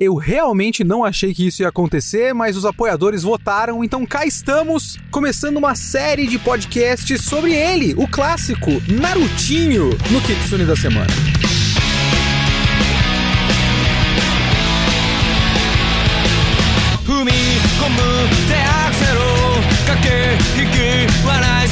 [0.00, 4.97] Eu realmente não achei que isso ia acontecer, mas os apoiadores votaram, então cá estamos,
[5.11, 11.11] começando uma série de podcasts sobre ele, o clássico Narutinho, no Kitsune da Semana.
[17.11, 17.97] 踏み込む
[18.47, 19.19] 手アクセル
[19.85, 21.67] 駆け引き笑い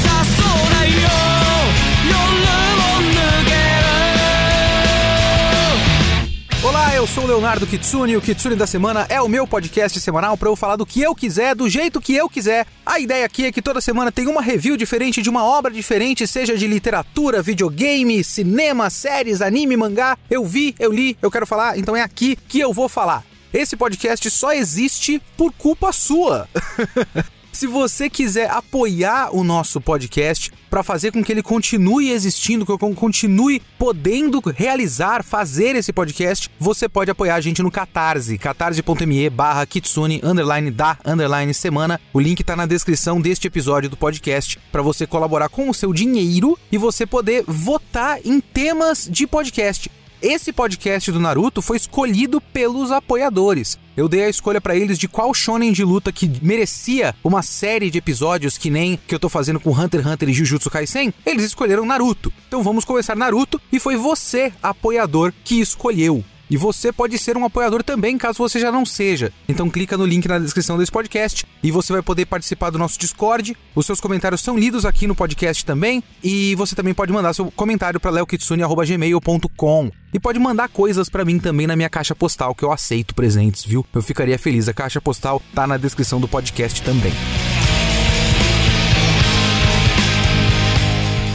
[7.09, 10.47] sou o Leonardo Kitsune e o Kitsune da Semana é o meu podcast semanal para
[10.47, 12.67] eu falar do que eu quiser, do jeito que eu quiser.
[12.85, 16.27] A ideia aqui é que toda semana tem uma review diferente de uma obra diferente,
[16.27, 20.19] seja de literatura, videogame, cinema, séries, anime, mangá.
[20.29, 23.23] Eu vi, eu li, eu quero falar, então é aqui que eu vou falar.
[23.51, 26.47] Esse podcast só existe por culpa sua.
[27.59, 32.71] Se você quiser apoiar o nosso podcast para fazer com que ele continue existindo, que
[32.71, 39.29] eu continue podendo realizar, fazer esse podcast, você pode apoiar a gente no Catarse, catarse.me
[39.29, 41.99] barra kitsune, underline da, underline semana.
[42.13, 45.91] O link tá na descrição deste episódio do podcast para você colaborar com o seu
[45.91, 49.91] dinheiro e você poder votar em temas de podcast.
[50.21, 53.79] Esse podcast do Naruto foi escolhido pelos apoiadores.
[53.95, 57.89] Eu dei a escolha para eles de qual shonen de luta que merecia uma série
[57.89, 61.13] de episódios que nem que eu tô fazendo com Hunter x Hunter e Jujutsu Kaisen.
[61.25, 62.33] Eles escolheram Naruto.
[62.49, 66.21] Então vamos começar Naruto e foi você, apoiador, que escolheu.
[66.49, 69.31] E você pode ser um apoiador também, caso você já não seja.
[69.47, 72.99] Então clica no link na descrição desse podcast e você vai poder participar do nosso
[72.99, 73.55] Discord.
[73.75, 76.03] Os seus comentários são lidos aqui no podcast também.
[76.23, 79.91] E você também pode mandar seu comentário para leokitsune.gmail.com.
[80.13, 83.63] E pode mandar coisas para mim também na minha caixa postal, que eu aceito presentes,
[83.63, 83.85] viu?
[83.93, 84.67] Eu ficaria feliz.
[84.67, 87.13] A caixa postal tá na descrição do podcast também.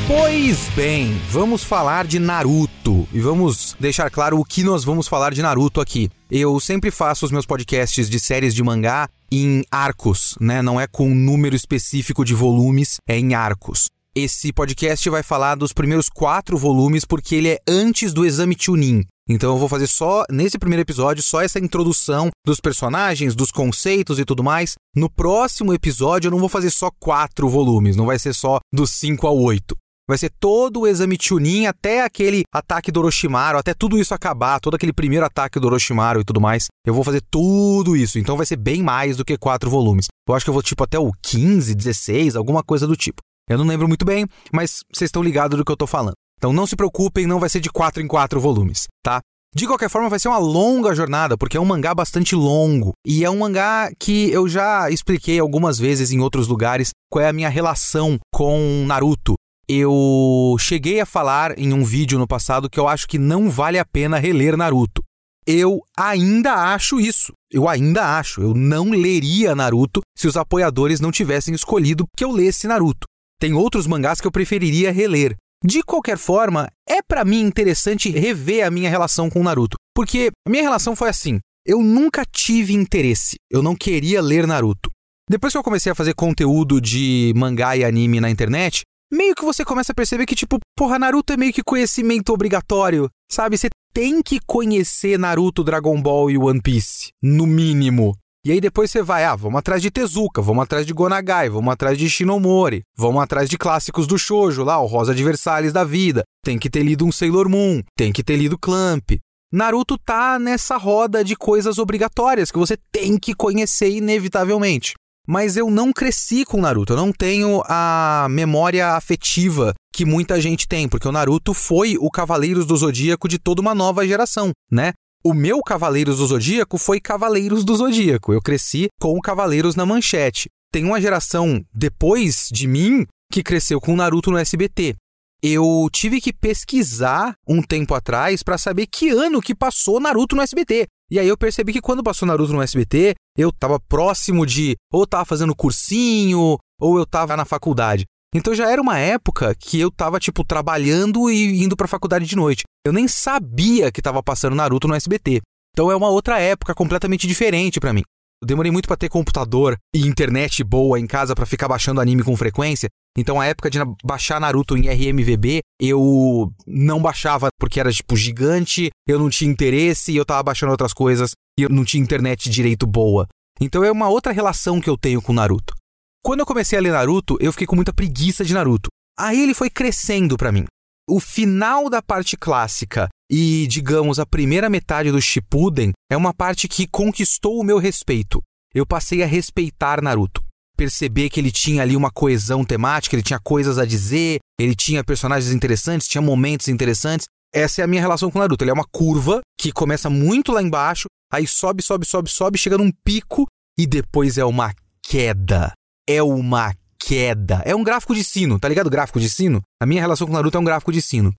[0.06, 5.32] Pois bem, vamos falar de Naruto e vamos deixar claro o que nós vamos falar
[5.32, 6.10] de Naruto aqui.
[6.30, 10.60] Eu sempre faço os meus podcasts de séries de mangá em arcos, né?
[10.60, 13.86] Não é com um número específico de volumes, é em arcos.
[14.14, 19.04] Esse podcast vai falar dos primeiros quatro volumes porque ele é antes do exame Chunin.
[19.26, 24.18] Então eu vou fazer só, nesse primeiro episódio, só essa introdução dos personagens, dos conceitos
[24.18, 24.74] e tudo mais.
[24.94, 28.90] No próximo episódio eu não vou fazer só quatro volumes, não vai ser só dos
[28.90, 29.74] 5 ao 8.
[30.06, 34.60] Vai ser todo o exame Chunin até aquele ataque do Orochimaru, até tudo isso acabar,
[34.60, 36.66] todo aquele primeiro ataque do Orochimaru e tudo mais.
[36.86, 40.08] Eu vou fazer tudo isso, então vai ser bem mais do que quatro volumes.
[40.28, 43.22] Eu acho que eu vou tipo até o 15, 16, alguma coisa do tipo.
[43.48, 46.14] Eu não lembro muito bem, mas vocês estão ligados do que eu tô falando.
[46.36, 49.20] Então não se preocupem, não vai ser de quatro em quatro volumes, tá?
[49.56, 52.92] De qualquer forma, vai ser uma longa jornada, porque é um mangá bastante longo.
[53.06, 57.28] E é um mangá que eu já expliquei algumas vezes em outros lugares qual é
[57.28, 59.34] a minha relação com Naruto.
[59.68, 63.78] Eu cheguei a falar em um vídeo no passado que eu acho que não vale
[63.78, 65.02] a pena reler Naruto.
[65.46, 67.32] Eu ainda acho isso.
[67.50, 68.42] Eu ainda acho.
[68.42, 73.06] Eu não leria Naruto se os apoiadores não tivessem escolhido que eu lesse Naruto.
[73.40, 75.34] Tem outros mangás que eu preferiria reler.
[75.64, 80.50] De qualquer forma, é para mim interessante rever a minha relação com Naruto, porque a
[80.50, 84.90] minha relação foi assim: eu nunca tive interesse, eu não queria ler Naruto.
[85.28, 88.82] Depois que eu comecei a fazer conteúdo de mangá e anime na internet,
[89.14, 93.08] meio que você começa a perceber que, tipo, porra, Naruto é meio que conhecimento obrigatório,
[93.30, 93.56] sabe?
[93.56, 98.16] Você tem que conhecer Naruto, Dragon Ball e One Piece, no mínimo.
[98.44, 101.72] E aí depois você vai, ah, vamos atrás de Tezuka, vamos atrás de Gonagai, vamos
[101.72, 106.24] atrás de Shinomori, vamos atrás de clássicos do shoujo lá, o Rosa Adversários da vida.
[106.44, 109.12] Tem que ter lido um Sailor Moon, tem que ter lido Clamp.
[109.50, 114.94] Naruto tá nessa roda de coisas obrigatórias que você tem que conhecer inevitavelmente.
[115.26, 120.68] Mas eu não cresci com Naruto, eu não tenho a memória afetiva que muita gente
[120.68, 124.92] tem, porque o Naruto foi o Cavaleiros do Zodíaco de toda uma nova geração, né?
[125.24, 128.34] O meu Cavaleiros do Zodíaco foi Cavaleiros do Zodíaco.
[128.34, 130.50] Eu cresci com o Cavaleiros na manchete.
[130.70, 134.94] Tem uma geração depois de mim que cresceu com Naruto no SBT.
[135.42, 140.42] Eu tive que pesquisar um tempo atrás para saber que ano que passou Naruto no
[140.42, 140.86] SBT.
[141.10, 145.06] E aí eu percebi que quando passou Naruto no SBT, eu tava próximo de ou
[145.06, 148.04] tava fazendo cursinho, ou eu tava na faculdade.
[148.34, 152.34] Então já era uma época que eu tava, tipo, trabalhando e indo pra faculdade de
[152.34, 152.64] noite.
[152.84, 155.40] Eu nem sabia que tava passando Naruto no SBT.
[155.72, 158.02] Então é uma outra época completamente diferente para mim.
[158.42, 162.22] Eu demorei muito para ter computador e internet boa em casa para ficar baixando anime
[162.22, 162.88] com frequência.
[163.16, 168.90] Então a época de baixar Naruto em RMVB, eu não baixava porque era tipo gigante,
[169.08, 172.50] eu não tinha interesse e eu tava baixando outras coisas e eu não tinha internet
[172.50, 173.26] direito boa.
[173.60, 175.74] Então é uma outra relação que eu tenho com Naruto.
[176.22, 178.88] Quando eu comecei a ler Naruto, eu fiquei com muita preguiça de Naruto.
[179.18, 180.64] Aí ele foi crescendo para mim.
[181.08, 186.68] O final da parte clássica E, digamos, a primeira metade do Shippuden é uma parte
[186.68, 188.42] que conquistou o meu respeito.
[188.74, 190.42] Eu passei a respeitar Naruto.
[190.76, 195.04] Perceber que ele tinha ali uma coesão temática, ele tinha coisas a dizer, ele tinha
[195.04, 197.26] personagens interessantes, tinha momentos interessantes.
[197.54, 198.64] Essa é a minha relação com Naruto.
[198.64, 202.76] Ele é uma curva que começa muito lá embaixo, aí sobe, sobe, sobe, sobe, chega
[202.76, 203.46] num pico
[203.78, 205.72] e depois é uma queda.
[206.08, 207.62] É uma queda.
[207.64, 208.90] É um gráfico de sino, tá ligado?
[208.90, 209.62] Gráfico de sino?
[209.80, 211.32] A minha relação com Naruto é um gráfico de sino.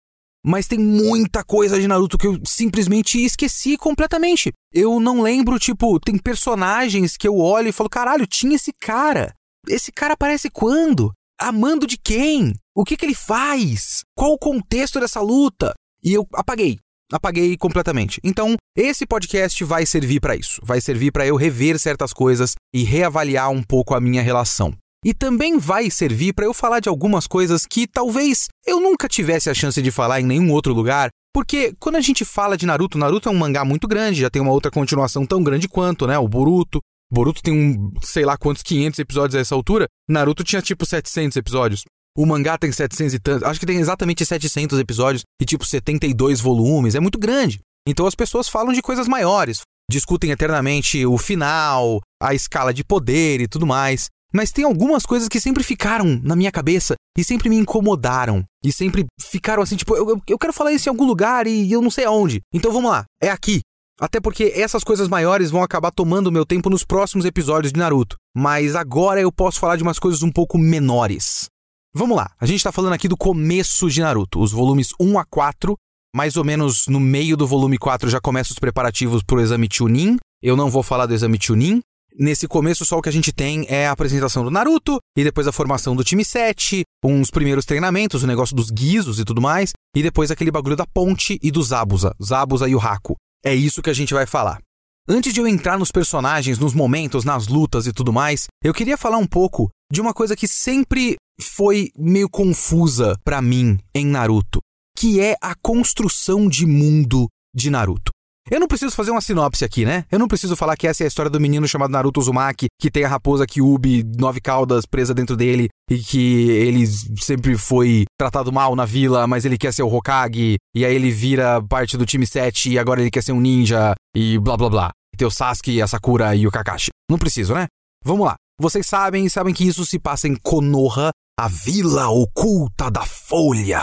[0.45, 4.51] Mas tem muita coisa de Naruto que eu simplesmente esqueci completamente.
[4.71, 9.33] Eu não lembro, tipo, tem personagens que eu olho e falo, caralho, tinha esse cara.
[9.67, 11.11] Esse cara aparece quando?
[11.41, 12.53] Amando de quem?
[12.75, 14.03] O que que ele faz?
[14.15, 15.73] Qual o contexto dessa luta?
[16.03, 16.77] E eu apaguei.
[17.11, 18.21] Apaguei completamente.
[18.23, 20.61] Então, esse podcast vai servir para isso.
[20.63, 24.75] Vai servir para eu rever certas coisas e reavaliar um pouco a minha relação.
[25.05, 29.51] E também vai servir para eu falar de algumas coisas que talvez eu nunca tivesse
[29.51, 32.97] a chance de falar em nenhum outro lugar, porque quando a gente fala de Naruto,
[32.97, 36.17] Naruto é um mangá muito grande, já tem uma outra continuação tão grande quanto, né?
[36.17, 36.79] O Boruto.
[37.13, 39.85] Boruto tem um, sei lá quantos 500 episódios a essa altura.
[40.09, 41.83] Naruto tinha tipo 700 episódios.
[42.17, 46.39] O mangá tem 700 e tantos, acho que tem exatamente 700 episódios e tipo 72
[46.39, 47.59] volumes, é muito grande.
[47.87, 49.59] Então as pessoas falam de coisas maiores,
[49.91, 54.07] discutem eternamente o final, a escala de poder e tudo mais.
[54.35, 58.43] Mas tem algumas coisas que sempre ficaram na minha cabeça e sempre me incomodaram.
[58.61, 61.81] E sempre ficaram assim, tipo, eu, eu quero falar isso em algum lugar e eu
[61.81, 62.41] não sei aonde.
[62.53, 63.61] Então vamos lá, é aqui.
[63.97, 68.17] Até porque essas coisas maiores vão acabar tomando meu tempo nos próximos episódios de Naruto.
[68.35, 71.45] Mas agora eu posso falar de umas coisas um pouco menores.
[71.93, 75.23] Vamos lá, a gente tá falando aqui do começo de Naruto, os volumes 1 a
[75.23, 75.77] 4.
[76.13, 80.17] Mais ou menos no meio do volume 4 já começam os preparativos pro exame Chunin.
[80.43, 81.79] Eu não vou falar do exame Chunin.
[82.17, 85.47] Nesse começo, só o que a gente tem é a apresentação do Naruto, e depois
[85.47, 89.73] a formação do time 7, uns primeiros treinamentos, o negócio dos guizos e tudo mais,
[89.93, 93.15] e depois aquele bagulho da ponte e do Zabuza, Zabuza e o Haku.
[93.43, 94.59] É isso que a gente vai falar.
[95.07, 98.97] Antes de eu entrar nos personagens, nos momentos, nas lutas e tudo mais, eu queria
[98.97, 104.61] falar um pouco de uma coisa que sempre foi meio confusa para mim em Naruto,
[104.97, 108.14] que é a construção de mundo de Naruto.
[108.49, 110.05] Eu não preciso fazer uma sinopse aqui, né?
[110.11, 112.91] Eu não preciso falar que essa é a história do menino chamado Naruto Uzumaki, que
[112.91, 118.53] tem a raposa Kyuubi, nove caudas, presa dentro dele, e que ele sempre foi tratado
[118.53, 122.05] mal na vila, mas ele quer ser o Hokage, e aí ele vira parte do
[122.05, 124.91] time 7 e agora ele quer ser um ninja, e blá blá blá.
[125.11, 126.91] E tem o Sasuke, a Sakura e o Kakashi.
[127.09, 127.65] Não preciso, né?
[128.03, 128.35] Vamos lá.
[128.61, 131.09] Vocês sabem, sabem que isso se passa em Konoha,
[131.39, 133.81] a vila oculta da Folha.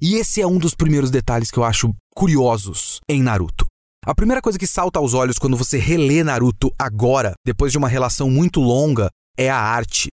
[0.00, 3.66] E esse é um dos primeiros detalhes que eu acho curiosos em Naruto.
[4.06, 7.88] A primeira coisa que salta aos olhos quando você relê Naruto agora, depois de uma
[7.88, 10.08] relação muito longa, é a arte.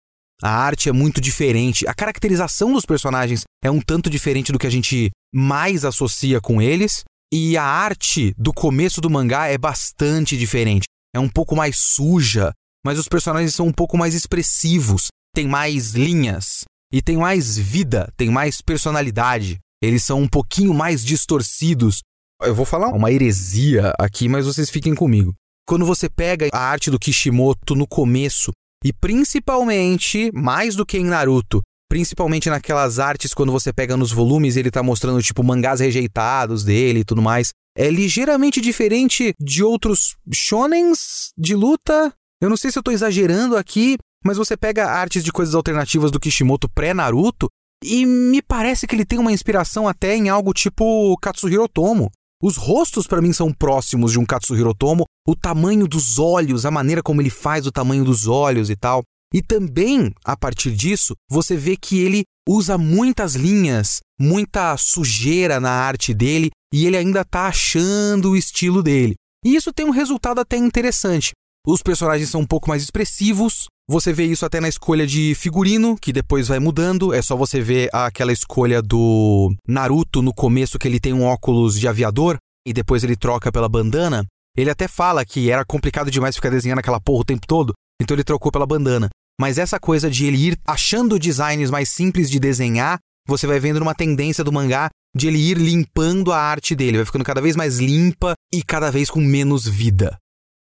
[0.43, 4.67] A arte é muito diferente, a caracterização dos personagens é um tanto diferente do que
[4.67, 7.03] a gente mais associa com eles,
[7.33, 10.85] e a arte do começo do mangá é bastante diferente.
[11.13, 12.51] É um pouco mais suja,
[12.85, 16.63] mas os personagens são um pouco mais expressivos, tem mais linhas
[16.93, 19.57] e tem mais vida, tem mais personalidade.
[19.81, 22.01] Eles são um pouquinho mais distorcidos
[22.41, 25.33] eu vou falar uma heresia aqui, mas vocês fiquem comigo.
[25.67, 28.51] Quando você pega a arte do Kishimoto no começo,
[28.83, 34.55] e principalmente, mais do que em Naruto, principalmente naquelas artes quando você pega nos volumes
[34.55, 40.15] ele tá mostrando tipo mangás rejeitados dele e tudo mais, é ligeiramente diferente de outros
[40.33, 42.13] shonens de luta.
[42.41, 46.09] Eu não sei se eu tô exagerando aqui, mas você pega artes de coisas alternativas
[46.09, 47.47] do Kishimoto pré-Naruto
[47.83, 52.11] e me parece que ele tem uma inspiração até em algo tipo Katsuhiro Tomo.
[52.41, 56.71] Os rostos para mim são próximos de um Katsuhiro Tomo, o tamanho dos olhos, a
[56.71, 59.03] maneira como ele faz o tamanho dos olhos e tal.
[59.33, 65.69] E também, a partir disso, você vê que ele usa muitas linhas, muita sujeira na
[65.69, 69.15] arte dele e ele ainda está achando o estilo dele.
[69.45, 71.31] E isso tem um resultado até interessante.
[71.67, 73.67] Os personagens são um pouco mais expressivos.
[73.91, 77.11] Você vê isso até na escolha de figurino, que depois vai mudando.
[77.11, 81.79] É só você ver aquela escolha do Naruto no começo, que ele tem um óculos
[81.79, 84.23] de aviador e depois ele troca pela bandana.
[84.55, 88.13] Ele até fala que era complicado demais ficar desenhando aquela porra o tempo todo, então
[88.13, 89.09] ele trocou pela bandana.
[89.41, 93.81] Mas essa coisa de ele ir achando designs mais simples de desenhar, você vai vendo
[93.81, 97.55] uma tendência do mangá de ele ir limpando a arte dele, vai ficando cada vez
[97.55, 100.15] mais limpa e cada vez com menos vida.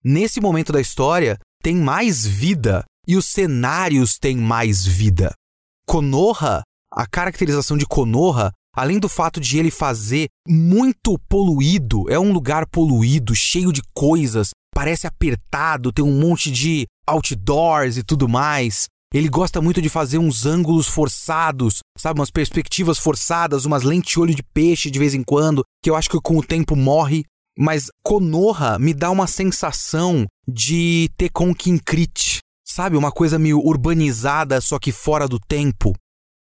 [0.04, 5.34] Nesse momento da história, tem mais vida e os cenários têm mais vida.
[5.88, 12.32] Konoha, a caracterização de Konoha, além do fato de ele fazer muito poluído, é um
[12.32, 18.88] lugar poluído, cheio de coisas, parece apertado, tem um monte de outdoors e tudo mais.
[19.14, 22.20] Ele gosta muito de fazer uns ângulos forçados, sabe?
[22.20, 26.10] Umas perspectivas forçadas, umas lentes olho de peixe de vez em quando, que eu acho
[26.10, 27.24] que com o tempo morre.
[27.58, 32.40] Mas Konoha me dá uma sensação de Tekken Kinkrit,
[32.76, 32.98] sabe?
[32.98, 35.94] Uma coisa meio urbanizada, só que fora do tempo.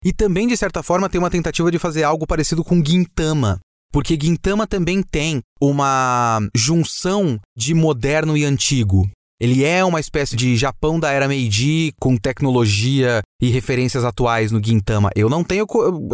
[0.03, 3.61] E também, de certa forma, tem uma tentativa de fazer algo parecido com Gintama.
[3.93, 9.07] Porque Gintama também tem uma junção de moderno e antigo.
[9.39, 14.63] Ele é uma espécie de Japão da era Meiji com tecnologia e referências atuais no
[14.63, 15.11] Gintama.
[15.15, 15.67] Eu não tenho,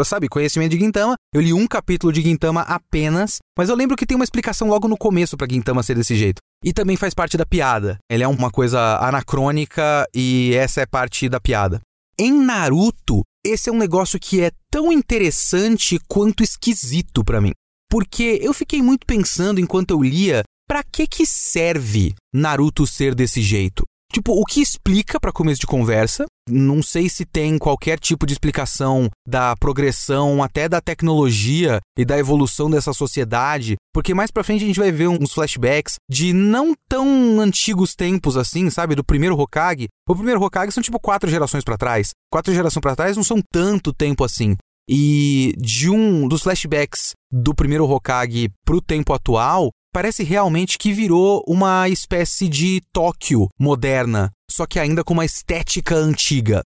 [0.05, 1.15] sabe, conhecimento de Gintama.
[1.35, 4.89] Eu li um capítulo de Gintama apenas, mas eu lembro que tem uma explicação logo
[4.89, 6.41] no começo para Gintama ser desse jeito.
[6.65, 7.99] E também faz parte da piada.
[8.11, 11.81] Ele é uma coisa anacrônica e essa é parte da piada.
[12.19, 17.53] Em Naruto, esse é um negócio que é tão interessante quanto esquisito para mim.
[17.91, 23.43] Porque eu fiquei muito pensando enquanto eu lia para que que serve Naruto ser desse
[23.43, 23.85] jeito?
[24.13, 26.27] Tipo, o que explica para começo de conversa?
[26.49, 32.19] Não sei se tem qualquer tipo de explicação da progressão até da tecnologia e da
[32.19, 36.75] evolução dessa sociedade, porque mais para frente a gente vai ver uns flashbacks de não
[36.89, 39.89] tão antigos tempos assim, sabe, do primeiro Hokage.
[40.09, 42.11] O primeiro Hokage são tipo quatro gerações para trás.
[42.31, 44.57] Quatro gerações para trás não são tanto tempo assim.
[44.89, 51.45] E de um dos flashbacks do primeiro Hokage pro tempo atual, parece realmente que virou
[51.47, 56.63] uma espécie de Tóquio moderna, só que ainda com uma estética antiga.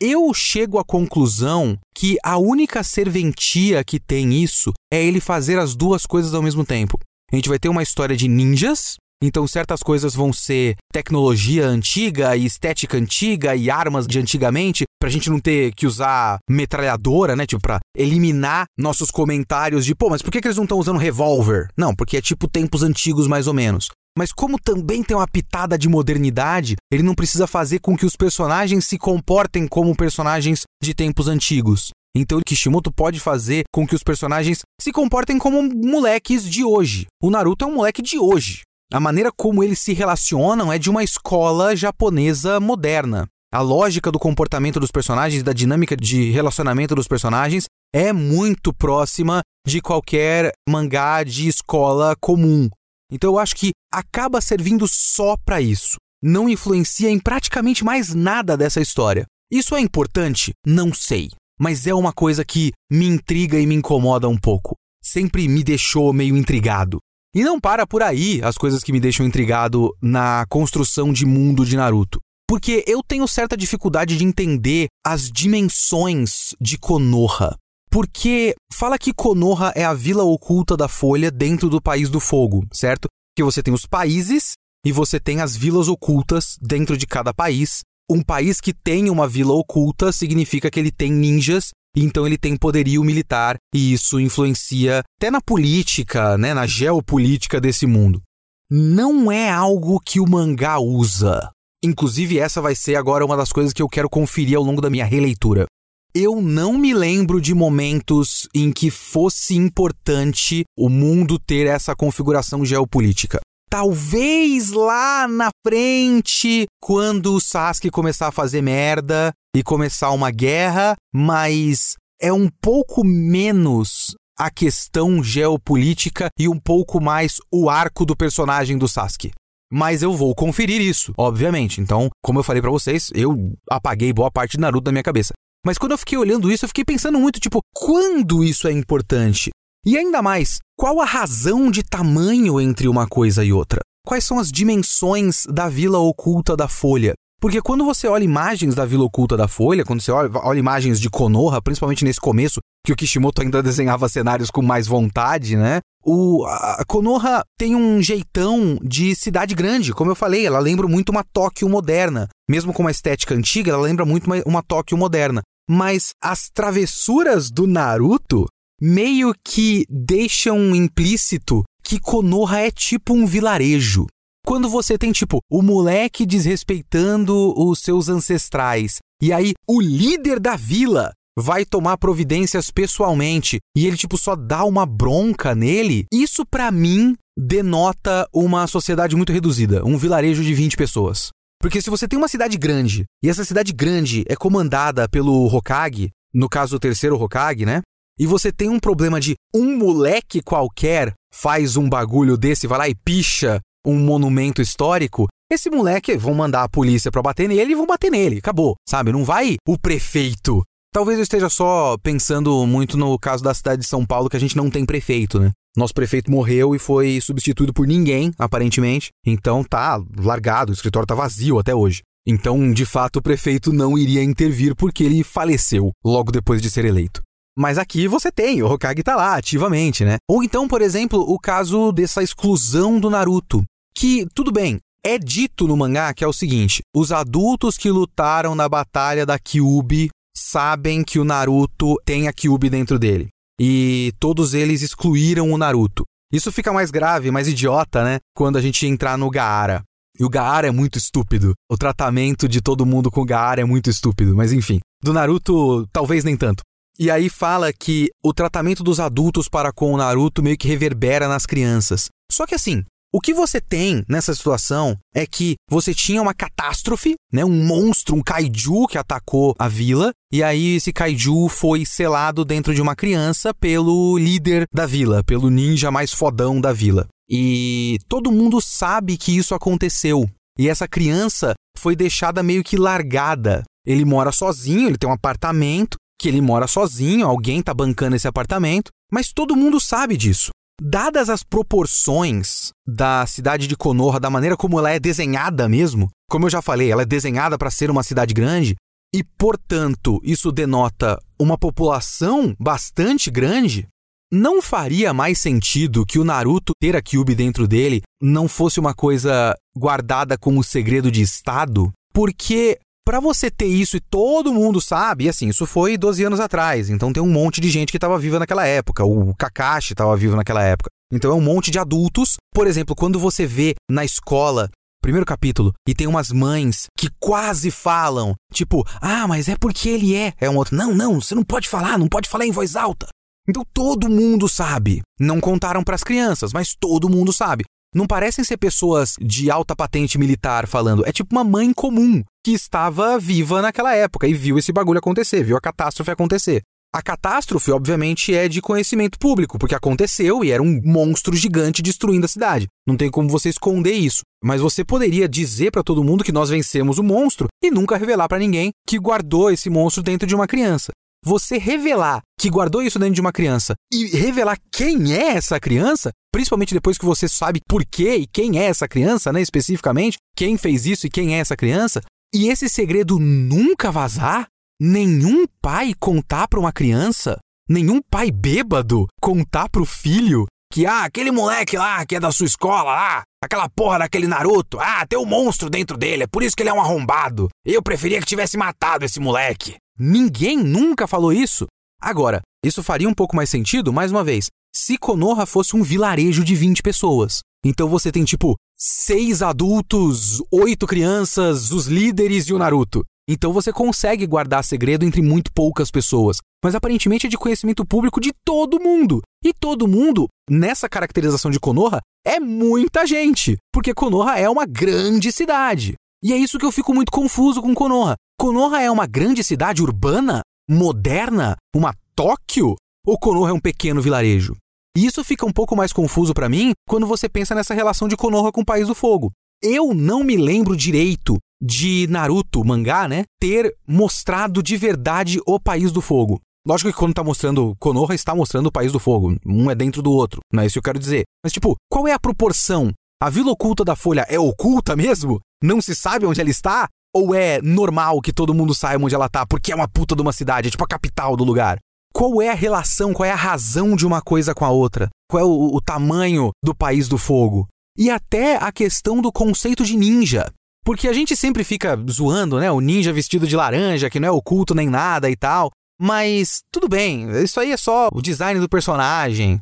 [0.00, 5.74] Eu chego à conclusão que a única serventia que tem isso é ele fazer as
[5.74, 6.98] duas coisas ao mesmo tempo.
[7.32, 12.36] A gente vai ter uma história de ninjas, então, certas coisas vão ser tecnologia antiga
[12.36, 17.46] e estética antiga e armas de antigamente, pra gente não ter que usar metralhadora, né?
[17.46, 20.98] Tipo, pra eliminar nossos comentários de, pô, mas por que, que eles não estão usando
[20.98, 21.68] revólver?
[21.74, 23.88] Não, porque é tipo tempos antigos mais ou menos.
[24.16, 28.14] Mas como também tem uma pitada de modernidade, ele não precisa fazer com que os
[28.14, 31.90] personagens se comportem como personagens de tempos antigos.
[32.16, 37.06] Então Kishimoto pode fazer com que os personagens se comportem como moleques de hoje.
[37.20, 38.62] O Naruto é um moleque de hoje.
[38.92, 43.26] A maneira como eles se relacionam é de uma escola japonesa moderna.
[43.52, 49.40] A lógica do comportamento dos personagens, da dinâmica de relacionamento dos personagens é muito próxima
[49.66, 52.68] de qualquer mangá de escola comum.
[53.10, 55.96] Então eu acho que acaba servindo só para isso.
[56.22, 59.26] Não influencia em praticamente mais nada dessa história.
[59.50, 60.52] Isso é importante?
[60.66, 61.28] Não sei.
[61.60, 64.74] Mas é uma coisa que me intriga e me incomoda um pouco.
[65.02, 66.98] Sempre me deixou meio intrigado.
[67.34, 71.66] E não para por aí as coisas que me deixam intrigado na construção de mundo
[71.66, 72.20] de Naruto.
[72.48, 77.56] Porque eu tenho certa dificuldade de entender as dimensões de Konoha.
[77.94, 82.66] Porque fala que Konoha é a vila oculta da Folha dentro do País do Fogo,
[82.72, 83.06] certo?
[83.36, 87.82] Que você tem os países e você tem as vilas ocultas dentro de cada país.
[88.10, 92.56] Um país que tem uma vila oculta significa que ele tem ninjas então ele tem
[92.56, 98.20] poderio militar e isso influencia até na política, né, na geopolítica desse mundo.
[98.68, 101.48] Não é algo que o mangá usa.
[101.84, 104.90] Inclusive, essa vai ser agora uma das coisas que eu quero conferir ao longo da
[104.90, 105.66] minha releitura.
[106.16, 112.64] Eu não me lembro de momentos em que fosse importante o mundo ter essa configuração
[112.64, 113.40] geopolítica.
[113.68, 120.94] Talvez lá na frente, quando o Sasuke começar a fazer merda e começar uma guerra,
[121.12, 128.14] mas é um pouco menos a questão geopolítica e um pouco mais o arco do
[128.14, 129.32] personagem do Sasuke.
[129.68, 131.80] Mas eu vou conferir isso, obviamente.
[131.80, 133.34] Então, como eu falei para vocês, eu
[133.68, 135.32] apaguei boa parte de Naruto da minha cabeça.
[135.64, 139.50] Mas quando eu fiquei olhando isso, eu fiquei pensando muito, tipo, quando isso é importante?
[139.86, 143.80] E ainda mais, qual a razão de tamanho entre uma coisa e outra?
[144.06, 147.14] Quais são as dimensões da vila oculta da Folha?
[147.44, 150.98] Porque quando você olha imagens da Vila Oculta da Folha, quando você olha, olha, imagens
[150.98, 155.80] de Konoha, principalmente nesse começo, que o Kishimoto ainda desenhava cenários com mais vontade, né?
[156.02, 161.10] O, a Konoha tem um jeitão de cidade grande, como eu falei, ela lembra muito
[161.10, 162.28] uma Tóquio moderna.
[162.48, 165.42] Mesmo com uma estética antiga, ela lembra muito uma, uma Tóquio moderna.
[165.68, 168.46] Mas as travessuras do Naruto
[168.80, 174.06] meio que deixam implícito que Konoha é tipo um vilarejo.
[174.46, 180.54] Quando você tem, tipo, o moleque desrespeitando os seus ancestrais, e aí o líder da
[180.54, 186.70] vila vai tomar providências pessoalmente e ele, tipo, só dá uma bronca nele, isso para
[186.70, 191.30] mim denota uma sociedade muito reduzida, um vilarejo de 20 pessoas.
[191.64, 196.10] Porque se você tem uma cidade grande e essa cidade grande é comandada pelo Hokage,
[196.34, 197.80] no caso o terceiro Hokage, né?
[198.20, 202.86] e você tem um problema de um moleque qualquer faz um bagulho desse, vai lá
[202.90, 207.74] e picha um monumento histórico, esse moleque, vão mandar a polícia pra bater nele e
[207.74, 208.40] vão bater nele.
[208.40, 209.10] Acabou, sabe?
[209.10, 210.62] Não vai o prefeito.
[210.92, 214.40] Talvez eu esteja só pensando muito no caso da cidade de São Paulo, que a
[214.40, 215.50] gente não tem prefeito, né?
[215.76, 219.10] Nosso prefeito morreu e foi substituído por ninguém, aparentemente.
[219.26, 222.02] Então tá largado, o escritório tá vazio até hoje.
[222.26, 226.84] Então, de fato, o prefeito não iria intervir porque ele faleceu logo depois de ser
[226.84, 227.20] eleito.
[227.56, 230.16] Mas aqui você tem, o Hokage tá lá ativamente, né?
[230.28, 233.62] Ou então, por exemplo, o caso dessa exclusão do Naruto.
[233.96, 238.54] Que, tudo bem, é dito no mangá que é o seguinte: os adultos que lutaram
[238.54, 243.28] na batalha da Kyuubi sabem que o Naruto tem a Kyuubi dentro dele.
[243.60, 246.04] E todos eles excluíram o Naruto.
[246.32, 248.18] Isso fica mais grave, mais idiota, né?
[248.36, 249.82] Quando a gente entrar no Gaara.
[250.18, 251.54] E o Gaara é muito estúpido.
[251.70, 254.34] O tratamento de todo mundo com o Gaara é muito estúpido.
[254.34, 256.62] Mas enfim, do Naruto, talvez nem tanto.
[256.98, 261.26] E aí fala que o tratamento dos adultos para com o Naruto meio que reverbera
[261.26, 262.08] nas crianças.
[262.30, 267.14] Só que assim, o que você tem nessa situação é que você tinha uma catástrofe,
[267.32, 272.44] né, um monstro, um kaiju que atacou a vila, e aí esse kaiju foi selado
[272.44, 277.06] dentro de uma criança pelo líder da vila, pelo ninja mais fodão da vila.
[277.30, 280.28] E todo mundo sabe que isso aconteceu.
[280.58, 283.62] E essa criança foi deixada meio que largada.
[283.86, 288.26] Ele mora sozinho, ele tem um apartamento, que ele mora sozinho, alguém está bancando esse
[288.26, 290.50] apartamento, mas todo mundo sabe disso.
[290.80, 296.46] Dadas as proporções da cidade de Konoha, da maneira como ela é desenhada mesmo, como
[296.46, 298.74] eu já falei, ela é desenhada para ser uma cidade grande,
[299.14, 303.86] e portanto isso denota uma população bastante grande,
[304.32, 308.92] não faria mais sentido que o Naruto ter a Kyuubi dentro dele não fosse uma
[308.92, 311.92] coisa guardada como segredo de Estado?
[312.12, 316.40] Porque para você ter isso e todo mundo sabe, e assim, isso foi 12 anos
[316.40, 320.16] atrás, então tem um monte de gente que estava viva naquela época, o Kakashi estava
[320.16, 320.90] vivo naquela época.
[321.12, 322.36] Então é um monte de adultos.
[322.52, 324.68] Por exemplo, quando você vê na escola
[325.04, 330.16] primeiro capítulo, e tem umas mães que quase falam, tipo, ah, mas é porque ele
[330.16, 330.32] é.
[330.40, 333.06] É um outro, não, não, você não pode falar, não pode falar em voz alta.
[333.46, 335.02] Então todo mundo sabe.
[335.20, 337.64] Não contaram para as crianças, mas todo mundo sabe.
[337.94, 342.50] Não parecem ser pessoas de alta patente militar falando, é tipo uma mãe comum que
[342.50, 346.62] estava viva naquela época e viu esse bagulho acontecer, viu a catástrofe acontecer.
[346.92, 352.24] A catástrofe, obviamente, é de conhecimento público, porque aconteceu e era um monstro gigante destruindo
[352.24, 352.68] a cidade.
[352.86, 354.22] Não tem como você esconder isso.
[354.44, 358.28] Mas você poderia dizer para todo mundo que nós vencemos o monstro e nunca revelar
[358.28, 360.92] para ninguém que guardou esse monstro dentro de uma criança.
[361.24, 366.10] Você revelar que guardou isso dentro de uma criança e revelar quem é essa criança,
[366.30, 370.58] principalmente depois que você sabe por quê e quem é essa criança, né, especificamente, quem
[370.58, 372.02] fez isso e quem é essa criança,
[372.34, 374.48] e esse segredo nunca vazar?
[374.80, 377.38] Nenhum pai contar para uma criança?
[377.68, 382.46] Nenhum pai bêbado contar pro filho que, ah, aquele moleque lá que é da sua
[382.46, 386.56] escola lá, aquela porra daquele Naruto, ah, tem um monstro dentro dele, é por isso
[386.56, 387.48] que ele é um arrombado.
[387.64, 389.76] Eu preferia que tivesse matado esse moleque.
[389.98, 391.66] Ninguém nunca falou isso.
[392.00, 396.42] Agora, isso faria um pouco mais sentido, mais uma vez, se Konoha fosse um vilarejo
[396.42, 397.40] de 20 pessoas.
[397.64, 403.04] Então você tem tipo seis adultos, oito crianças, os líderes e o Naruto.
[403.28, 408.20] Então você consegue guardar segredo entre muito poucas pessoas, mas aparentemente é de conhecimento público
[408.20, 409.22] de todo mundo.
[409.42, 415.32] E todo mundo, nessa caracterização de Konoha, é muita gente, porque Konoha é uma grande
[415.32, 415.94] cidade.
[416.22, 418.14] E é isso que eu fico muito confuso com Konoha.
[418.38, 422.74] Konoha é uma grande cidade urbana, moderna, uma Tóquio?
[423.06, 424.56] Ou Konoha é um pequeno vilarejo?
[424.96, 428.16] E isso fica um pouco mais confuso para mim quando você pensa nessa relação de
[428.16, 429.30] Konoha com o País do Fogo.
[429.62, 435.92] Eu não me lembro direito de Naruto, mangá, né, ter mostrado de verdade o País
[435.92, 436.40] do Fogo.
[436.66, 439.36] Lógico que quando tá mostrando Konoha, está mostrando o País do Fogo.
[439.46, 440.40] Um é dentro do outro.
[440.52, 441.24] Não é isso que eu quero dizer.
[441.44, 442.90] Mas, tipo, qual é a proporção?
[443.22, 445.40] A vila oculta da Folha é oculta mesmo?
[445.62, 446.88] Não se sabe onde ela está?
[447.14, 450.22] Ou é normal que todo mundo saiba onde ela tá porque é uma puta de
[450.22, 451.78] uma cidade, é tipo a capital do lugar?
[452.14, 455.42] qual é a relação, qual é a razão de uma coisa com a outra, qual
[455.42, 457.66] é o, o tamanho do país do fogo.
[457.98, 460.46] E até a questão do conceito de ninja.
[460.84, 462.70] Porque a gente sempre fica zoando, né?
[462.70, 465.70] O ninja vestido de laranja, que não é oculto nem nada e tal.
[466.00, 469.60] Mas tudo bem, isso aí é só o design do personagem.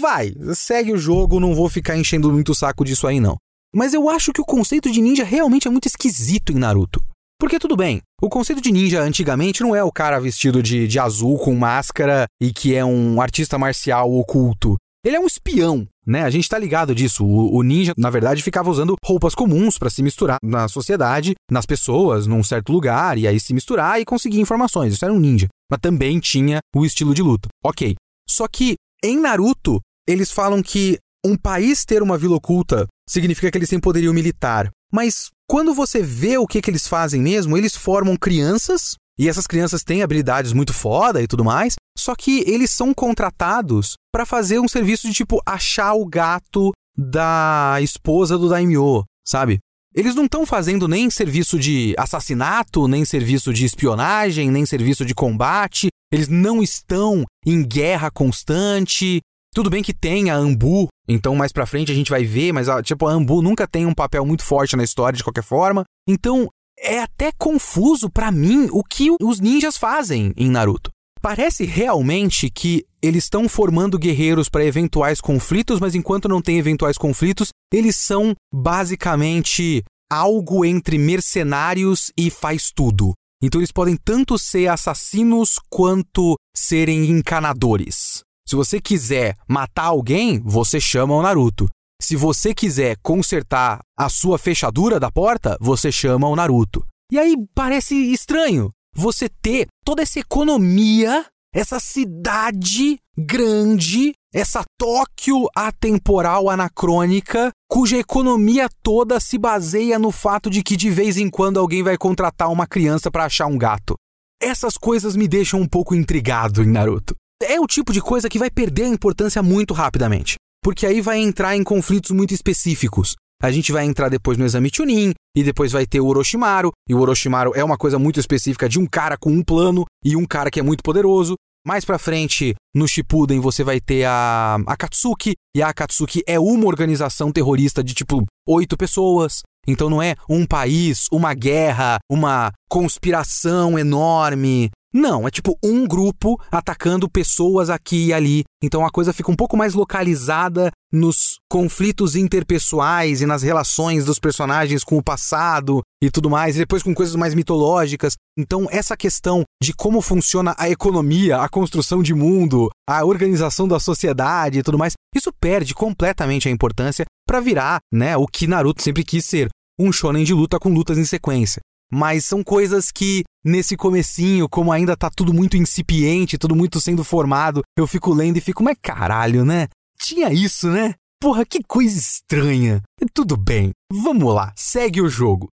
[0.00, 3.36] Vai, segue o jogo, não vou ficar enchendo muito o saco disso aí não.
[3.74, 7.02] Mas eu acho que o conceito de ninja realmente é muito esquisito em Naruto.
[7.38, 10.98] Porque tudo bem, o conceito de ninja antigamente não é o cara vestido de, de
[11.00, 14.76] azul com máscara e que é um artista marcial oculto.
[15.04, 16.22] Ele é um espião, né?
[16.22, 17.24] A gente tá ligado disso.
[17.24, 21.66] O, o ninja, na verdade, ficava usando roupas comuns para se misturar na sociedade, nas
[21.66, 24.94] pessoas, num certo lugar, e aí se misturar e conseguir informações.
[24.94, 25.48] Isso era um ninja.
[25.68, 27.48] Mas também tinha o estilo de luta.
[27.64, 27.96] Ok.
[28.28, 33.58] Só que em Naruto, eles falam que um país ter uma vila oculta significa que
[33.58, 34.70] eles têm poderio militar.
[34.92, 39.46] Mas quando você vê o que, que eles fazem mesmo, eles formam crianças, e essas
[39.46, 44.58] crianças têm habilidades muito foda e tudo mais, só que eles são contratados para fazer
[44.58, 49.58] um serviço de tipo achar o gato da esposa do Daimyo, sabe?
[49.94, 55.14] Eles não estão fazendo nem serviço de assassinato, nem serviço de espionagem, nem serviço de
[55.14, 55.88] combate.
[56.10, 59.20] Eles não estão em guerra constante.
[59.54, 62.66] Tudo bem que tem a Ambu, então mais pra frente a gente vai ver, mas
[62.84, 65.84] tipo, a Ambu nunca tem um papel muito forte na história de qualquer forma.
[66.08, 70.90] Então é até confuso para mim o que os ninjas fazem em Naruto.
[71.20, 76.98] Parece realmente que eles estão formando guerreiros para eventuais conflitos, mas enquanto não tem eventuais
[76.98, 83.12] conflitos, eles são basicamente algo entre mercenários e faz tudo.
[83.40, 88.11] Então eles podem tanto ser assassinos quanto serem encanadores.
[88.52, 91.70] Se você quiser matar alguém, você chama o Naruto.
[92.02, 96.84] Se você quiser consertar a sua fechadura da porta, você chama o Naruto.
[97.10, 106.50] E aí parece estranho você ter toda essa economia, essa cidade grande, essa Tóquio atemporal
[106.50, 111.82] anacrônica, cuja economia toda se baseia no fato de que de vez em quando alguém
[111.82, 113.94] vai contratar uma criança para achar um gato.
[114.38, 117.16] Essas coisas me deixam um pouco intrigado em Naruto.
[117.42, 121.18] É o tipo de coisa que vai perder a importância muito rapidamente, porque aí vai
[121.18, 123.14] entrar em conflitos muito específicos.
[123.42, 126.94] A gente vai entrar depois no exame Chunin, e depois vai ter o Orochimaru, e
[126.94, 130.24] o Orochimaru é uma coisa muito específica de um cara com um plano e um
[130.24, 131.34] cara que é muito poderoso.
[131.66, 136.66] Mais pra frente, no Shippuden, você vai ter a Akatsuki, e a Akatsuki é uma
[136.66, 139.42] organização terrorista de tipo oito pessoas.
[139.66, 144.70] Então não é um país, uma guerra, uma conspiração enorme.
[144.92, 148.44] Não, é tipo um grupo atacando pessoas aqui e ali.
[148.62, 154.18] Então a coisa fica um pouco mais localizada nos conflitos interpessoais e nas relações dos
[154.18, 158.14] personagens com o passado e tudo mais, e depois com coisas mais mitológicas.
[158.38, 163.80] Então essa questão de como funciona a economia, a construção de mundo, a organização da
[163.80, 168.82] sociedade e tudo mais, isso perde completamente a importância para virar, né, o que Naruto
[168.82, 173.22] sempre quis ser, um shonen de luta com lutas em sequência mas são coisas que
[173.44, 178.38] nesse comecinho, como ainda tá tudo muito incipiente, tudo muito sendo formado, eu fico lendo
[178.38, 179.68] e fico, mas caralho, né?
[179.98, 180.94] Tinha isso, né?
[181.20, 182.80] Porra, que coisa estranha.
[183.12, 185.48] Tudo bem, vamos lá, segue o jogo.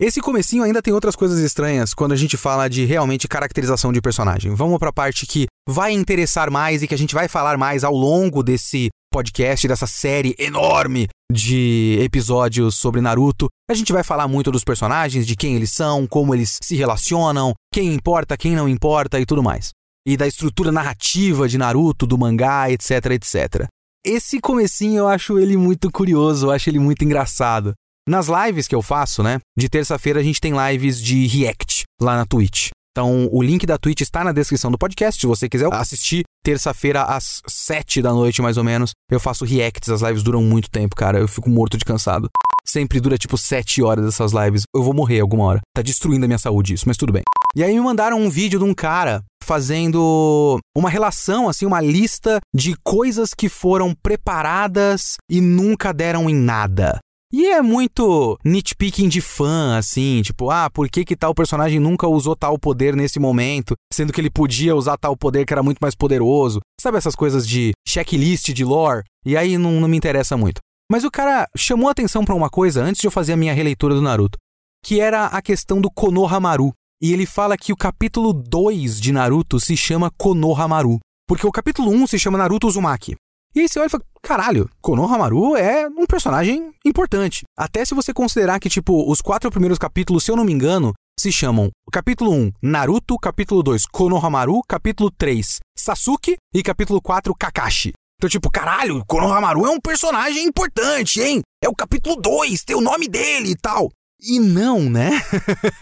[0.00, 4.00] Esse comecinho ainda tem outras coisas estranhas quando a gente fala de realmente caracterização de
[4.00, 4.54] personagem.
[4.54, 7.84] Vamos para a parte que vai interessar mais e que a gente vai falar mais
[7.84, 13.48] ao longo desse podcast, dessa série enorme de episódios sobre Naruto.
[13.68, 17.52] A gente vai falar muito dos personagens, de quem eles são, como eles se relacionam,
[17.74, 19.70] quem importa, quem não importa e tudo mais.
[20.06, 23.66] E da estrutura narrativa de Naruto, do mangá, etc, etc.
[24.04, 27.74] Esse comecinho eu acho ele muito curioso, eu acho ele muito engraçado.
[28.08, 29.38] Nas lives que eu faço, né?
[29.58, 32.70] De terça-feira a gente tem lives de React lá na Twitch.
[32.92, 35.20] Então, o link da Twitch está na descrição do podcast.
[35.20, 39.88] Se você quiser assistir, terça-feira às 7 da noite, mais ou menos, eu faço reacts.
[39.88, 41.18] As lives duram muito tempo, cara.
[41.18, 42.28] Eu fico morto de cansado.
[42.66, 44.62] Sempre dura tipo 7 horas essas lives.
[44.74, 45.60] Eu vou morrer alguma hora.
[45.74, 47.22] Tá destruindo a minha saúde isso, mas tudo bem.
[47.56, 52.38] E aí me mandaram um vídeo de um cara fazendo uma relação, assim, uma lista
[52.54, 56.98] de coisas que foram preparadas e nunca deram em nada.
[57.32, 62.08] E é muito nitpicking de fã, assim, tipo, ah, por que que tal personagem nunca
[62.08, 65.78] usou tal poder nesse momento, sendo que ele podia usar tal poder que era muito
[65.78, 66.60] mais poderoso.
[66.80, 69.04] Sabe essas coisas de checklist de lore?
[69.24, 70.60] E aí não, não me interessa muito.
[70.90, 73.94] Mas o cara chamou atenção para uma coisa antes de eu fazer a minha releitura
[73.94, 74.36] do Naruto,
[74.84, 76.72] que era a questão do Konohamaru.
[77.00, 81.92] E ele fala que o capítulo 2 de Naruto se chama Konohamaru, porque o capítulo
[81.92, 83.14] 1 se chama Naruto Uzumaki.
[83.52, 87.42] E aí você olha e fala, caralho, Konohamaru é um personagem importante.
[87.58, 90.92] Até se você considerar que, tipo, os quatro primeiros capítulos, se eu não me engano,
[91.18, 97.92] se chamam capítulo 1, Naruto, capítulo 2, Konohamaru, capítulo 3, Sasuke e capítulo 4, Kakashi.
[98.18, 101.42] Então, tipo, caralho, Konohamaru é um personagem importante, hein?
[101.60, 103.90] É o capítulo 2, tem o nome dele e tal.
[104.20, 105.10] E não, né?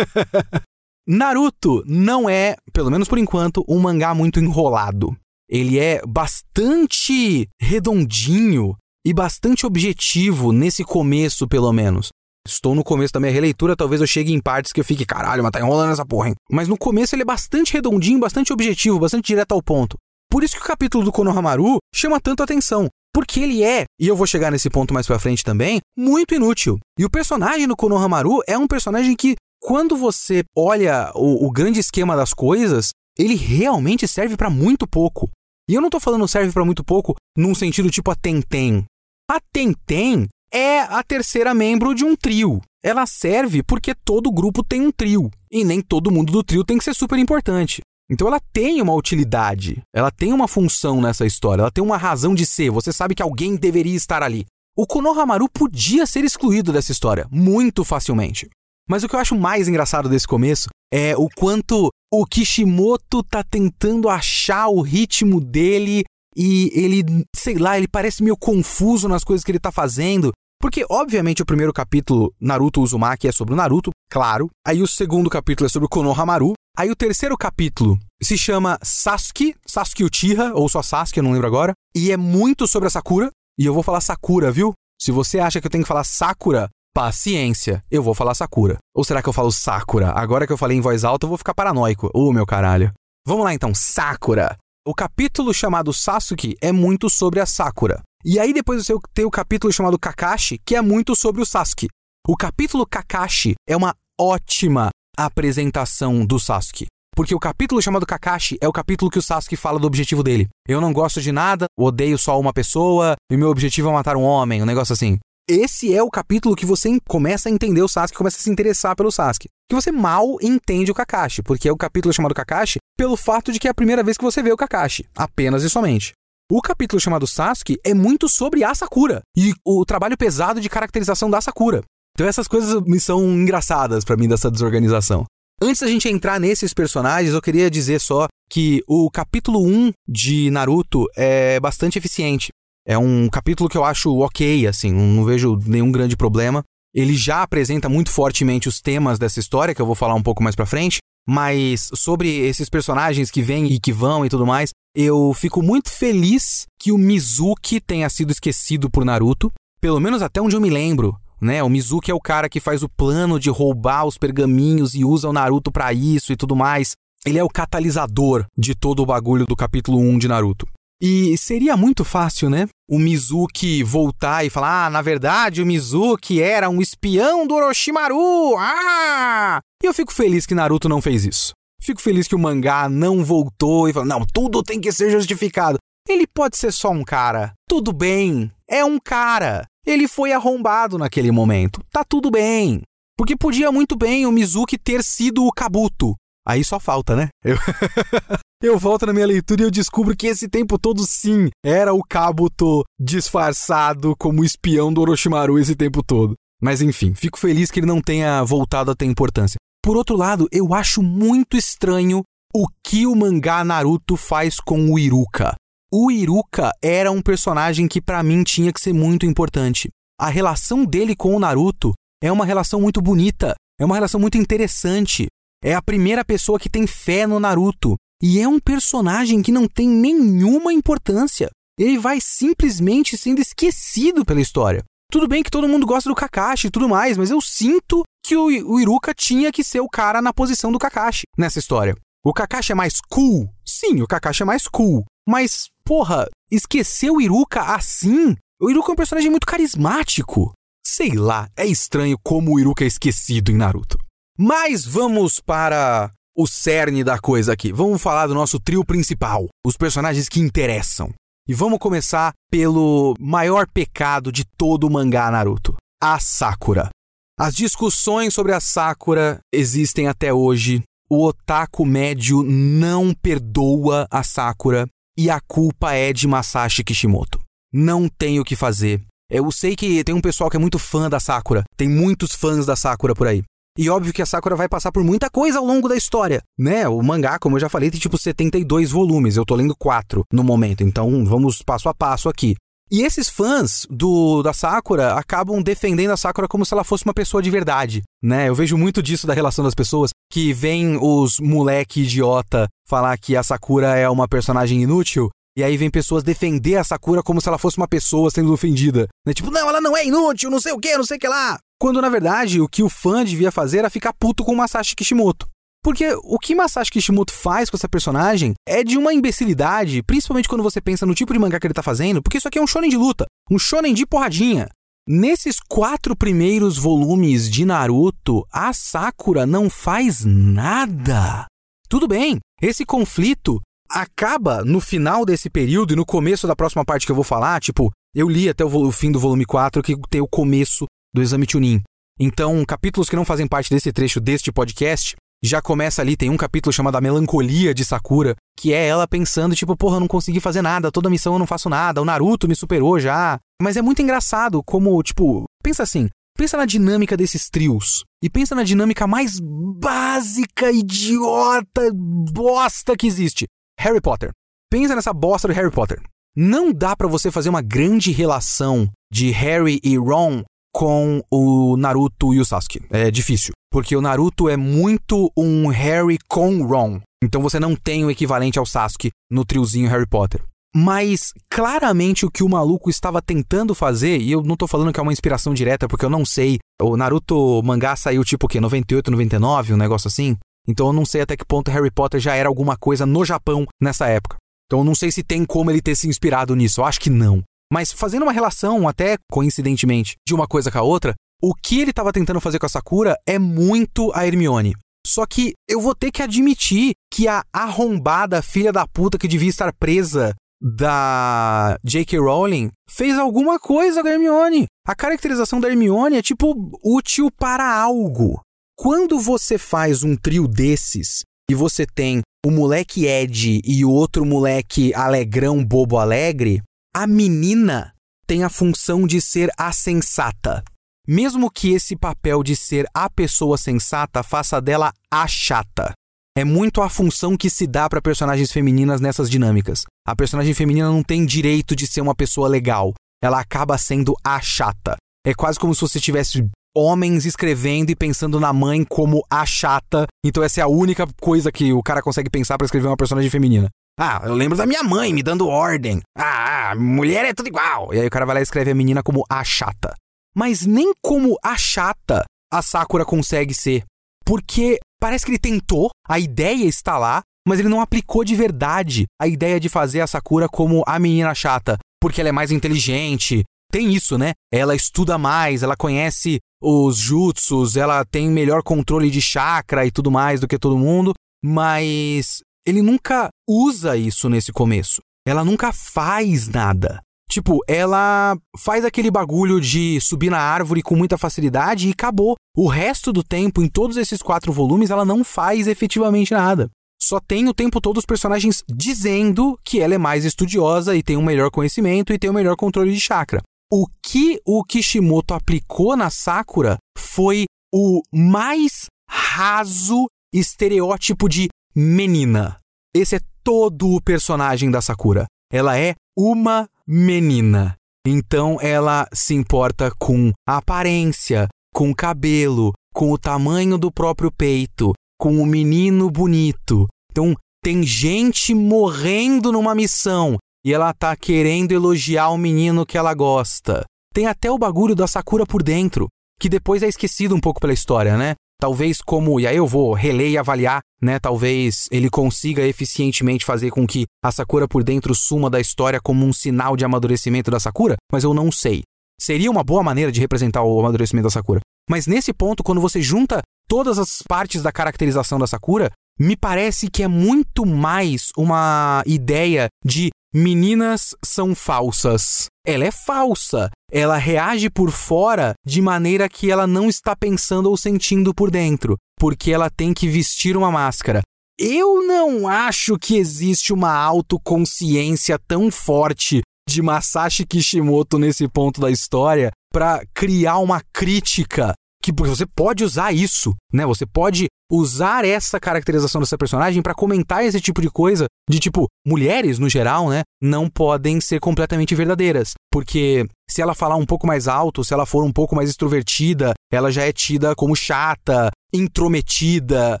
[1.08, 5.16] Naruto não é, pelo menos por enquanto, um mangá muito enrolado
[5.48, 12.08] ele é bastante redondinho e bastante objetivo nesse começo, pelo menos.
[12.46, 15.42] Estou no começo da minha releitura, talvez eu chegue em partes que eu fique, caralho,
[15.42, 16.34] mas tá enrolando essa porra, hein?
[16.50, 19.96] Mas no começo ele é bastante redondinho, bastante objetivo, bastante direto ao ponto.
[20.30, 22.88] Por isso que o capítulo do Konohamaru chama tanto atenção.
[23.12, 26.78] Porque ele é, e eu vou chegar nesse ponto mais pra frente também, muito inútil.
[26.98, 31.80] E o personagem do Konohamaru é um personagem que, quando você olha o, o grande
[31.80, 35.30] esquema das coisas, ele realmente serve para muito pouco.
[35.68, 38.84] E eu não tô falando serve para muito pouco num sentido tipo a Tenten.
[39.30, 42.60] A Tenten é a terceira membro de um trio.
[42.84, 45.30] Ela serve porque todo grupo tem um trio.
[45.50, 47.80] E nem todo mundo do trio tem que ser super importante.
[48.08, 52.34] Então ela tem uma utilidade, ela tem uma função nessa história, ela tem uma razão
[52.34, 52.70] de ser.
[52.70, 54.46] Você sabe que alguém deveria estar ali.
[54.76, 58.48] O Konohamaru podia ser excluído dessa história muito facilmente.
[58.88, 63.42] Mas o que eu acho mais engraçado desse começo é o quanto o Kishimoto tá
[63.42, 66.04] tentando achar o ritmo dele
[66.36, 70.32] e ele, sei lá, ele parece meio confuso nas coisas que ele tá fazendo.
[70.60, 74.48] Porque, obviamente, o primeiro capítulo, Naruto Uzumaki, é sobre o Naruto, claro.
[74.66, 76.52] Aí o segundo capítulo é sobre o Konohamaru.
[76.76, 81.46] Aí o terceiro capítulo se chama Sasuke, Sasuke Uchiha, ou só Sasuke, eu não lembro
[81.46, 81.72] agora.
[81.94, 83.30] E é muito sobre a Sakura.
[83.58, 84.72] E eu vou falar Sakura, viu?
[85.00, 88.78] Se você acha que eu tenho que falar Sakura, paciência, eu vou falar Sakura.
[88.94, 90.12] Ou será que eu falo Sakura?
[90.12, 92.10] Agora que eu falei em voz alta, eu vou ficar paranoico.
[92.14, 92.90] Ô, meu caralho.
[93.26, 94.56] Vamos lá então, Sakura.
[94.86, 98.00] O capítulo chamado Sasuke é muito sobre a Sakura.
[98.24, 101.88] E aí depois você tem o capítulo chamado Kakashi, que é muito sobre o Sasuke.
[102.26, 106.86] O capítulo Kakashi é uma ótima apresentação do Sasuke.
[107.14, 110.48] Porque o capítulo chamado Kakashi é o capítulo que o Sasuke fala do objetivo dele.
[110.66, 114.22] Eu não gosto de nada, odeio só uma pessoa, e meu objetivo é matar um
[114.22, 115.18] homem, um negócio assim.
[115.48, 118.96] Esse é o capítulo que você começa a entender o Sasuke, começa a se interessar
[118.96, 119.46] pelo Sasuke.
[119.70, 123.60] Que você mal entende o Kakashi, porque é o capítulo chamado Kakashi pelo fato de
[123.60, 126.14] que é a primeira vez que você vê o Kakashi, apenas e somente.
[126.50, 131.30] O capítulo chamado Sasuke é muito sobre a Sakura e o trabalho pesado de caracterização
[131.30, 131.84] da Sakura.
[132.16, 135.26] Então essas coisas me são engraçadas para mim dessa desorganização.
[135.62, 140.50] Antes da gente entrar nesses personagens, eu queria dizer só que o capítulo 1 de
[140.50, 142.48] Naruto é bastante eficiente.
[142.86, 146.62] É um capítulo que eu acho ok, assim, não vejo nenhum grande problema.
[146.94, 150.40] Ele já apresenta muito fortemente os temas dessa história, que eu vou falar um pouco
[150.40, 150.98] mais pra frente.
[151.28, 155.90] Mas sobre esses personagens que vêm e que vão e tudo mais, eu fico muito
[155.90, 160.70] feliz que o Mizuki tenha sido esquecido por Naruto, pelo menos até onde eu me
[160.70, 161.16] lembro.
[161.40, 161.60] Né?
[161.64, 165.28] O Mizuki é o cara que faz o plano de roubar os pergaminhos e usa
[165.28, 166.92] o Naruto para isso e tudo mais.
[167.26, 170.66] Ele é o catalisador de todo o bagulho do capítulo 1 de Naruto.
[171.00, 172.66] E seria muito fácil, né?
[172.88, 178.56] O Mizuki voltar e falar: ah, na verdade o Mizuki era um espião do Orochimaru!
[178.58, 179.60] Ah!
[179.82, 181.52] E eu fico feliz que Naruto não fez isso.
[181.82, 185.78] Fico feliz que o mangá não voltou e falou: não, tudo tem que ser justificado.
[186.08, 187.52] Ele pode ser só um cara.
[187.68, 188.50] Tudo bem.
[188.68, 189.66] É um cara.
[189.84, 191.80] Ele foi arrombado naquele momento.
[191.90, 192.82] Tá tudo bem.
[193.16, 196.14] Porque podia muito bem o Mizuki ter sido o Kabuto.
[196.46, 197.28] Aí só falta, né?
[197.44, 197.56] Eu,
[198.62, 202.02] eu volto na minha leitura e eu descubro que esse tempo todo, sim, era o
[202.02, 206.34] Kabuto disfarçado como espião do Orochimaru esse tempo todo.
[206.62, 209.56] Mas enfim, fico feliz que ele não tenha voltado a ter importância.
[209.82, 212.22] Por outro lado, eu acho muito estranho
[212.54, 215.54] o que o mangá Naruto faz com o Iruka.
[215.92, 219.88] O Iruka era um personagem que para mim tinha que ser muito importante.
[220.18, 224.38] A relação dele com o Naruto é uma relação muito bonita, é uma relação muito
[224.38, 225.26] interessante.
[225.62, 229.66] É a primeira pessoa que tem fé no Naruto e é um personagem que não
[229.66, 231.50] tem nenhuma importância.
[231.78, 234.82] Ele vai simplesmente sendo esquecido pela história.
[235.10, 238.36] Tudo bem que todo mundo gosta do Kakashi e tudo mais, mas eu sinto que
[238.36, 241.94] o, o Iruka tinha que ser o cara na posição do Kakashi nessa história.
[242.24, 243.48] O Kakashi é mais cool?
[243.64, 245.04] Sim, o Kakashi é mais cool.
[245.28, 248.36] Mas, porra, esquecer o Iruka assim?
[248.60, 250.52] O Iruka é um personagem muito carismático.
[250.84, 253.98] Sei lá, é estranho como o Iruka é esquecido em Naruto.
[254.38, 257.72] Mas vamos para o cerne da coisa aqui.
[257.72, 261.10] Vamos falar do nosso trio principal, os personagens que interessam.
[261.48, 266.90] E vamos começar pelo maior pecado de todo o mangá Naruto: a Sakura.
[267.38, 270.82] As discussões sobre a Sakura existem até hoje.
[271.08, 277.40] O otaku médio não perdoa a Sakura e a culpa é de Masashi Kishimoto.
[277.72, 279.00] Não tem o que fazer.
[279.30, 282.66] Eu sei que tem um pessoal que é muito fã da Sakura, tem muitos fãs
[282.66, 283.42] da Sakura por aí.
[283.78, 286.88] E óbvio que a Sakura vai passar por muita coisa ao longo da história, né?
[286.88, 289.36] O mangá, como eu já falei, tem tipo 72 volumes.
[289.36, 292.56] Eu tô lendo 4 no momento, então vamos passo a passo aqui.
[292.88, 297.12] E esses fãs do da Sakura acabam defendendo a Sakura como se ela fosse uma
[297.12, 298.48] pessoa de verdade, né?
[298.48, 303.36] Eu vejo muito disso da relação das pessoas que vem os moleque idiota falar que
[303.36, 307.48] a Sakura é uma personagem inútil e aí vem pessoas defender a Sakura como se
[307.48, 309.08] ela fosse uma pessoa sendo ofendida.
[309.26, 309.32] Né?
[309.32, 311.58] Tipo, não, ela não é inútil, não sei o que, não sei o que lá.
[311.80, 315.48] Quando na verdade o que o fã devia fazer era ficar puto com Masashi Kishimoto.
[315.82, 320.62] Porque o que Masashi Kishimoto faz com essa personagem é de uma imbecilidade, principalmente quando
[320.62, 322.66] você pensa no tipo de mangá que ele tá fazendo, porque isso aqui é um
[322.66, 324.68] shonen de luta, um shonen de porradinha.
[325.08, 331.46] Nesses quatro primeiros volumes de Naruto, a Sakura não faz nada.
[331.88, 337.06] Tudo bem, esse conflito acaba no final desse período e no começo da próxima parte
[337.06, 340.20] que eu vou falar, tipo, eu li até o, fim do volume 4 que tem
[340.20, 341.82] o começo do exame Chunin.
[342.18, 346.36] Então, capítulos que não fazem parte desse trecho deste podcast, já começa ali, tem um
[346.36, 350.40] capítulo chamado A Melancolia de Sakura, que é ela pensando, tipo, porra, eu não consegui
[350.40, 353.38] fazer nada, toda missão eu não faço nada, o Naruto me superou já.
[353.60, 358.04] Mas é muito engraçado como, tipo, pensa assim, pensa na dinâmica desses trios.
[358.22, 363.46] E pensa na dinâmica mais básica, idiota, bosta que existe.
[363.78, 364.30] Harry Potter.
[364.70, 366.00] Pensa nessa bosta do Harry Potter.
[366.36, 372.34] Não dá para você fazer uma grande relação de Harry e Ron com o Naruto
[372.34, 372.82] e o Sasuke.
[372.90, 377.00] É difícil, porque o Naruto é muito um Harry com Ron.
[377.22, 380.42] Então você não tem o equivalente ao Sasuke no triozinho Harry Potter.
[380.74, 385.00] Mas claramente o que o maluco estava tentando fazer, e eu não tô falando que
[385.00, 386.58] é uma inspiração direta, porque eu não sei.
[386.82, 388.60] O Naruto mangá saiu tipo o quê?
[388.60, 390.36] 98, 99, um negócio assim?
[390.66, 393.66] Então eu não sei até que ponto Harry Potter já era alguma coisa no Japão
[393.80, 394.36] nessa época.
[394.66, 396.80] Então eu não sei se tem como ele ter se inspirado nisso.
[396.80, 397.42] Eu acho que não.
[397.72, 401.90] Mas fazendo uma relação, até coincidentemente, de uma coisa com a outra, o que ele
[401.90, 404.74] estava tentando fazer com a Sakura é muito a Hermione.
[405.06, 409.48] Só que eu vou ter que admitir que a arrombada filha da puta que devia
[409.48, 412.18] estar presa da J.K.
[412.18, 414.66] Rowling fez alguma coisa com a Hermione.
[414.86, 418.40] A caracterização da Hermione é tipo útil para algo.
[418.78, 424.24] Quando você faz um trio desses e você tem o moleque Ed e o outro
[424.26, 426.62] moleque alegrão bobo alegre,
[426.94, 427.94] a menina
[428.26, 430.62] tem a função de ser a sensata.
[431.08, 435.92] Mesmo que esse papel de ser a pessoa sensata faça dela a chata.
[436.36, 439.84] É muito a função que se dá para personagens femininas nessas dinâmicas.
[440.06, 442.92] A personagem feminina não tem direito de ser uma pessoa legal.
[443.24, 444.96] Ela acaba sendo a chata.
[445.26, 450.06] É quase como se você tivesse homens escrevendo e pensando na mãe como a chata.
[450.24, 453.30] Então essa é a única coisa que o cara consegue pensar para escrever uma personagem
[453.30, 453.68] feminina.
[453.98, 456.02] Ah, eu lembro da minha mãe me dando ordem.
[456.18, 457.94] Ah, mulher é tudo igual.
[457.94, 459.94] E aí o cara vai lá e escreve a menina como a chata.
[460.36, 463.84] Mas nem como a chata a Sakura consegue ser.
[464.24, 469.06] Porque parece que ele tentou, a ideia está lá, mas ele não aplicou de verdade
[469.18, 471.78] a ideia de fazer a Sakura como a menina chata.
[471.98, 473.44] Porque ela é mais inteligente.
[473.72, 474.32] Tem isso, né?
[474.52, 480.10] Ela estuda mais, ela conhece os jutsus, ela tem melhor controle de chakra e tudo
[480.10, 481.12] mais do que todo mundo.
[481.44, 485.00] Mas ele nunca usa isso nesse começo.
[485.26, 487.00] Ela nunca faz nada.
[487.28, 492.36] Tipo, ela faz aquele bagulho de subir na árvore com muita facilidade e acabou.
[492.56, 496.70] O resto do tempo, em todos esses quatro volumes, ela não faz efetivamente nada.
[497.00, 501.16] Só tem o tempo todo os personagens dizendo que ela é mais estudiosa e tem
[501.16, 503.42] um melhor conhecimento e tem um melhor controle de chakra.
[503.70, 512.58] O que o Kishimoto aplicou na Sakura foi o mais raso estereótipo de menina.
[512.94, 515.26] Esse é todo o personagem da Sakura.
[515.52, 517.74] Ela é uma menina.
[518.06, 524.30] Então ela se importa com a aparência, com o cabelo, com o tamanho do próprio
[524.30, 526.86] peito, com o menino bonito.
[527.10, 533.14] Então tem gente morrendo numa missão e ela tá querendo elogiar o menino que ela
[533.14, 533.84] gosta.
[534.12, 536.08] Tem até o bagulho da Sakura por dentro,
[536.40, 538.34] que depois é esquecido um pouco pela história, né?
[538.60, 541.20] Talvez como, e aí eu vou reler e avaliar, né?
[541.20, 546.26] Talvez ele consiga eficientemente fazer com que a Sakura por dentro suma da história como
[546.26, 548.82] um sinal de amadurecimento da Sakura, mas eu não sei.
[549.20, 551.60] Seria uma boa maneira de representar o amadurecimento da Sakura.
[551.88, 556.90] Mas nesse ponto, quando você junta todas as partes da caracterização da Sakura, me parece
[556.90, 562.46] que é muito mais uma ideia de meninas são falsas.
[562.66, 563.70] Ela é falsa.
[563.90, 568.98] Ela reage por fora de maneira que ela não está pensando ou sentindo por dentro,
[569.18, 571.22] porque ela tem que vestir uma máscara.
[571.58, 578.90] Eu não acho que existe uma autoconsciência tão forte de Masashi Kishimoto nesse ponto da
[578.90, 581.72] história para criar uma crítica
[582.12, 583.84] que você pode usar isso, né?
[583.86, 588.86] Você pode usar essa caracterização dessa personagem para comentar esse tipo de coisa, de tipo,
[589.06, 594.26] mulheres no geral, né, não podem ser completamente verdadeiras, porque se ela falar um pouco
[594.26, 598.50] mais alto, se ela for um pouco mais extrovertida, ela já é tida como chata,
[598.72, 600.00] intrometida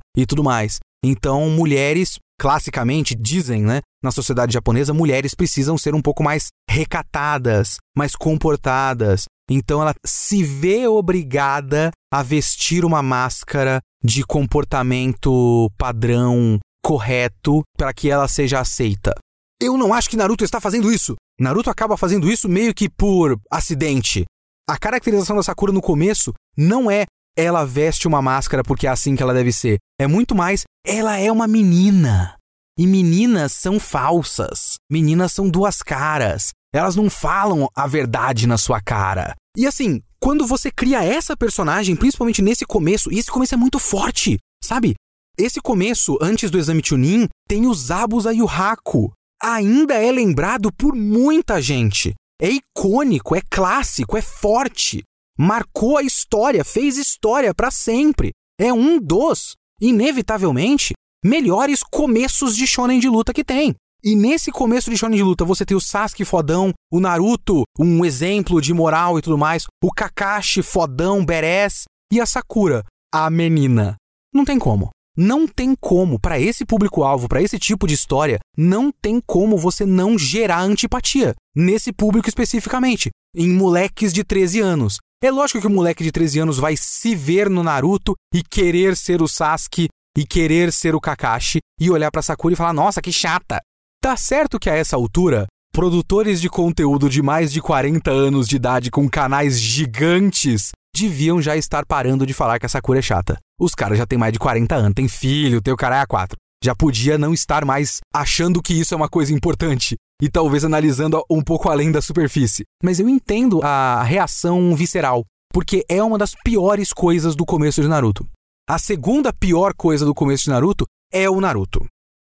[0.16, 0.78] e tudo mais.
[1.08, 7.76] Então, mulheres classicamente dizem, né, na sociedade japonesa, mulheres precisam ser um pouco mais recatadas,
[7.96, 17.62] mais comportadas, então ela se vê obrigada a vestir uma máscara de comportamento padrão correto
[17.78, 19.14] para que ela seja aceita.
[19.62, 21.14] Eu não acho que Naruto está fazendo isso.
[21.38, 24.24] Naruto acaba fazendo isso meio que por acidente.
[24.68, 27.06] A caracterização da Sakura no começo não é
[27.36, 29.78] ela veste uma máscara porque é assim que ela deve ser.
[30.00, 32.36] É muito mais ela é uma menina.
[32.78, 34.76] E meninas são falsas.
[34.90, 36.50] Meninas são duas caras.
[36.72, 39.34] Elas não falam a verdade na sua cara.
[39.56, 43.78] E assim, quando você cria essa personagem, principalmente nesse começo, e esse começo é muito
[43.78, 44.94] forte, sabe?
[45.38, 49.12] Esse começo, antes do exame Chunin, tem o Zabuza e o Haku.
[49.42, 52.14] Ainda é lembrado por muita gente.
[52.40, 55.02] É icônico, é clássico, é forte.
[55.38, 58.30] Marcou a história, fez história para sempre.
[58.58, 63.74] É um dos, inevitavelmente, melhores começos de shonen de luta que tem.
[64.02, 68.04] E nesse começo de shonen de luta, você tem o Sasuke fodão, o Naruto, um
[68.04, 73.96] exemplo de moral e tudo mais, o Kakashi fodão, badass, e a Sakura, a menina.
[74.32, 74.90] Não tem como.
[75.16, 79.86] Não tem como, para esse público-alvo, para esse tipo de história, não tem como você
[79.86, 81.34] não gerar antipatia.
[81.54, 84.98] Nesse público especificamente, em moleques de 13 anos.
[85.24, 88.94] É lógico que o moleque de 13 anos vai se ver no Naruto e querer
[88.94, 93.00] ser o Sasuke e querer ser o Kakashi e olhar para Sakura e falar: "Nossa,
[93.00, 93.58] que chata".
[94.02, 98.56] Tá certo que a essa altura, produtores de conteúdo de mais de 40 anos de
[98.56, 103.38] idade com canais gigantes deviam já estar parando de falar que a Sakura é chata.
[103.58, 106.36] Os caras já têm mais de 40 anos, tem filho, tem o cara a quatro.
[106.66, 111.24] Já podia não estar mais achando que isso é uma coisa importante e talvez analisando
[111.30, 112.64] um pouco além da superfície.
[112.82, 117.86] Mas eu entendo a reação visceral, porque é uma das piores coisas do começo de
[117.86, 118.26] Naruto.
[118.68, 121.86] A segunda pior coisa do começo de Naruto é o Naruto.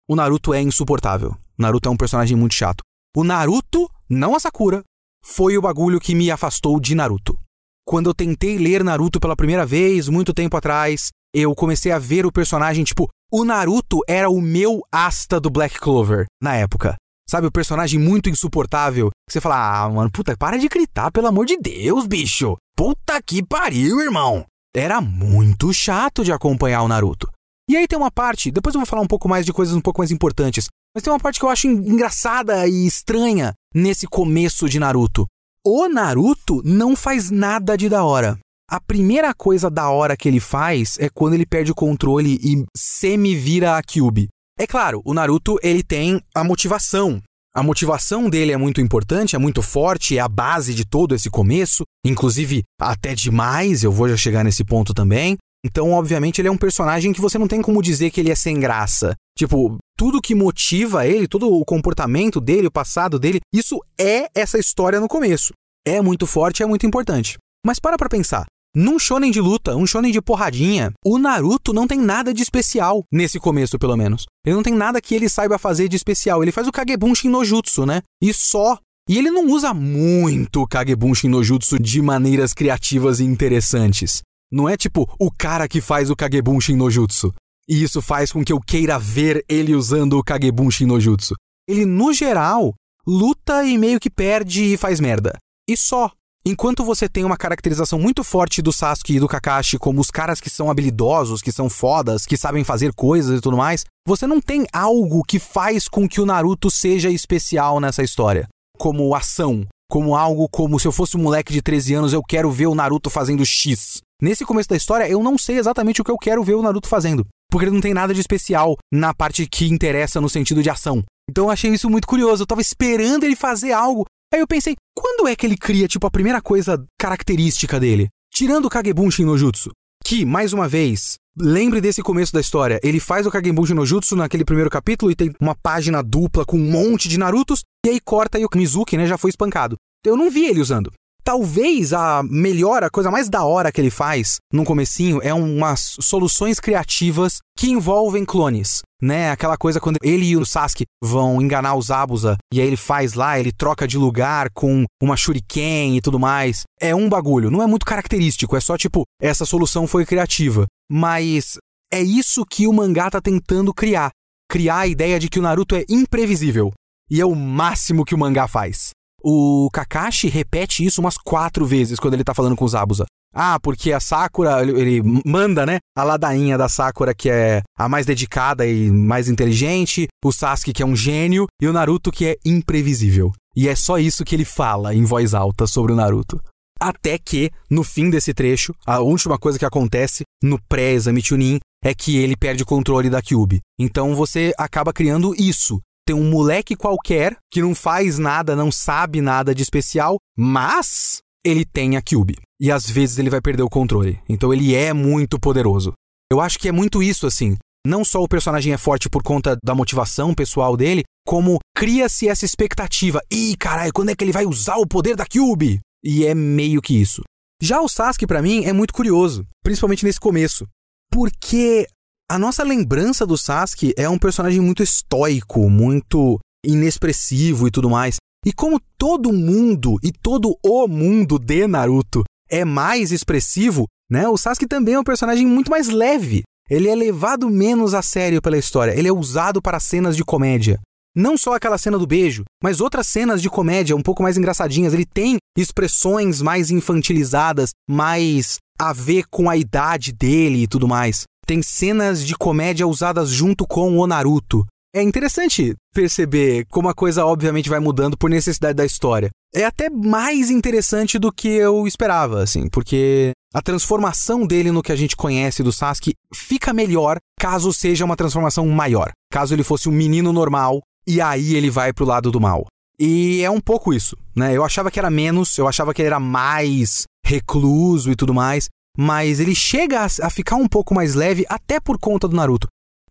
[0.09, 1.31] O Naruto é insuportável.
[1.59, 2.83] O Naruto é um personagem muito chato.
[3.17, 4.85] O Naruto, não a Sakura,
[5.25, 7.37] foi o bagulho que me afastou de Naruto.
[7.85, 12.27] Quando eu tentei ler Naruto pela primeira vez, muito tempo atrás, eu comecei a ver
[12.27, 16.97] o personagem, tipo, o Naruto era o meu Asta do Black Clover na época.
[17.29, 19.11] Sabe, o personagem muito insuportável.
[19.29, 22.57] Que você fala, ah, mano, puta, para de gritar, pelo amor de Deus, bicho.
[22.77, 24.45] Puta que pariu, irmão.
[24.75, 27.31] Era muito chato de acompanhar o Naruto.
[27.69, 29.81] E aí tem uma parte, depois eu vou falar um pouco mais de coisas um
[29.81, 34.69] pouco mais importantes, mas tem uma parte que eu acho engraçada e estranha nesse começo
[34.69, 35.25] de Naruto.
[35.65, 38.37] O Naruto não faz nada de da hora.
[38.71, 42.65] A primeira coisa da hora que ele faz é quando ele perde o controle e
[42.77, 44.29] semi-vira a Kyubi.
[44.57, 47.21] É claro, o Naruto ele tem a motivação.
[47.53, 51.29] A motivação dele é muito importante, é muito forte, é a base de todo esse
[51.29, 55.37] começo, inclusive até demais, eu vou já chegar nesse ponto também.
[55.65, 58.37] Então, obviamente, ele é um personagem que você não tem como dizer que ele é
[58.37, 59.17] sem graça.
[59.37, 64.61] Tipo, tudo que motiva ele, todo o comportamento dele, o passado dele, isso é essa
[64.61, 65.53] história no começo.
[65.85, 67.37] É muito forte, é muito importante.
[67.67, 68.47] Mas para pra pensar.
[68.75, 73.03] Num shonen de luta, um shonen de porradinha, o Naruto não tem nada de especial,
[73.11, 74.27] nesse começo pelo menos.
[74.47, 76.41] Ele não tem nada que ele saiba fazer de especial.
[76.41, 78.01] Ele faz o Kagebunshin no Jutsu, né?
[78.23, 78.79] E só.
[79.09, 84.23] E ele não usa muito o Kagebunshin no Jutsu de maneiras criativas e interessantes.
[84.53, 87.35] Não é tipo o cara que faz o Kagebunshin no Jutsu.
[87.69, 91.35] E isso faz com que eu queira ver ele usando o Kagebunshin no Jutsu.
[91.69, 95.37] Ele, no geral, luta e meio que perde e faz merda.
[95.69, 96.13] E só.
[96.45, 100.41] Enquanto você tem uma caracterização muito forte do Sasuke e do Kakashi como os caras
[100.41, 104.41] que são habilidosos, que são fodas, que sabem fazer coisas e tudo mais, você não
[104.41, 108.49] tem algo que faz com que o Naruto seja especial nessa história.
[108.79, 112.51] Como ação, como algo como se eu fosse um moleque de 13 anos, eu quero
[112.51, 114.01] ver o Naruto fazendo X.
[114.23, 116.89] Nesse começo da história, eu não sei exatamente o que eu quero ver o Naruto
[116.89, 120.71] fazendo, porque ele não tem nada de especial na parte que interessa no sentido de
[120.71, 121.05] ação.
[121.31, 122.43] Então eu achei isso muito curioso.
[122.43, 126.07] Eu tava esperando ele fazer algo Aí eu pensei, quando é que ele cria, tipo,
[126.07, 128.07] a primeira coisa característica dele?
[128.33, 129.71] Tirando o Kagebunshin no Jutsu.
[130.05, 132.79] Que, mais uma vez, lembre desse começo da história.
[132.81, 136.57] Ele faz o Kagebunshin no Jutsu naquele primeiro capítulo e tem uma página dupla com
[136.57, 137.65] um monte de Narutos.
[137.85, 139.75] E aí corta e o Mizuki, né, já foi espancado.
[140.07, 140.93] Eu não vi ele usando.
[141.23, 145.97] Talvez a melhor, a coisa mais da hora que ele faz no comecinho é umas
[146.01, 149.31] soluções criativas que envolvem clones, né?
[149.31, 153.15] Aquela coisa quando ele e o Sasuke vão enganar os Abusa e aí ele faz
[153.15, 156.63] lá, ele troca de lugar com uma shuriken e tudo mais.
[156.81, 160.67] É um bagulho, não é muito característico, é só tipo, essa solução foi criativa.
[160.91, 161.57] Mas
[161.93, 164.11] é isso que o mangá tá tentando criar.
[164.51, 166.73] Criar a ideia de que o Naruto é imprevisível.
[167.11, 168.91] E é o máximo que o mangá faz.
[169.23, 173.05] O Kakashi repete isso umas quatro vezes quando ele tá falando com os Abusa.
[173.33, 175.79] Ah, porque a Sakura, ele manda, né?
[175.97, 180.83] A ladainha da Sakura, que é a mais dedicada e mais inteligente, o Sasuke, que
[180.83, 183.33] é um gênio, e o Naruto, que é imprevisível.
[183.55, 186.41] E é só isso que ele fala em voz alta sobre o Naruto.
[186.81, 191.95] Até que, no fim desse trecho, a última coisa que acontece no pré-exame Chunin é
[191.95, 193.61] que ele perde o controle da Kyubi.
[193.79, 195.79] Então você acaba criando isso
[196.11, 201.65] tem um moleque qualquer que não faz nada, não sabe nada de especial, mas ele
[201.65, 202.37] tem a Cube.
[202.61, 204.21] E às vezes ele vai perder o controle.
[204.29, 205.93] Então ele é muito poderoso.
[206.29, 207.57] Eu acho que é muito isso assim.
[207.87, 212.45] não só o personagem é forte por conta da motivação pessoal dele, como cria-se essa
[212.45, 213.21] expectativa.
[213.33, 215.79] Ih, caralho, quando é que ele vai usar o poder da Cube?
[216.05, 217.23] E é meio que isso.
[217.63, 220.67] Já o Sasuke, para mim, é muito curioso, principalmente nesse começo.
[221.11, 221.87] Porque
[222.31, 228.19] a nossa lembrança do Sasuke é um personagem muito estoico, muito inexpressivo e tudo mais.
[228.47, 234.29] E como todo mundo e todo o mundo de Naruto é mais expressivo, né?
[234.29, 236.45] O Sasuke também é um personagem muito mais leve.
[236.71, 238.97] Ele é levado menos a sério pela história.
[238.97, 240.79] Ele é usado para cenas de comédia.
[241.17, 244.95] Não só aquela cena do beijo, mas outras cenas de comédia um pouco mais engraçadinhas.
[244.95, 251.25] Ele tem expressões mais infantilizadas, mais a ver com a idade dele e tudo mais.
[251.51, 254.65] Tem cenas de comédia usadas junto com o Naruto.
[254.95, 259.31] É interessante perceber como a coisa obviamente vai mudando por necessidade da história.
[259.53, 264.93] É até mais interessante do que eu esperava, assim, porque a transformação dele no que
[264.93, 269.11] a gente conhece do Sasuke fica melhor caso seja uma transformação maior.
[269.33, 272.65] Caso ele fosse um menino normal e aí ele vai pro lado do mal.
[272.97, 274.57] E é um pouco isso, né?
[274.57, 278.69] Eu achava que era menos, eu achava que ele era mais recluso e tudo mais,
[278.97, 282.69] mas ele chega a, ficar um pouco mais leve até por conta do Naruto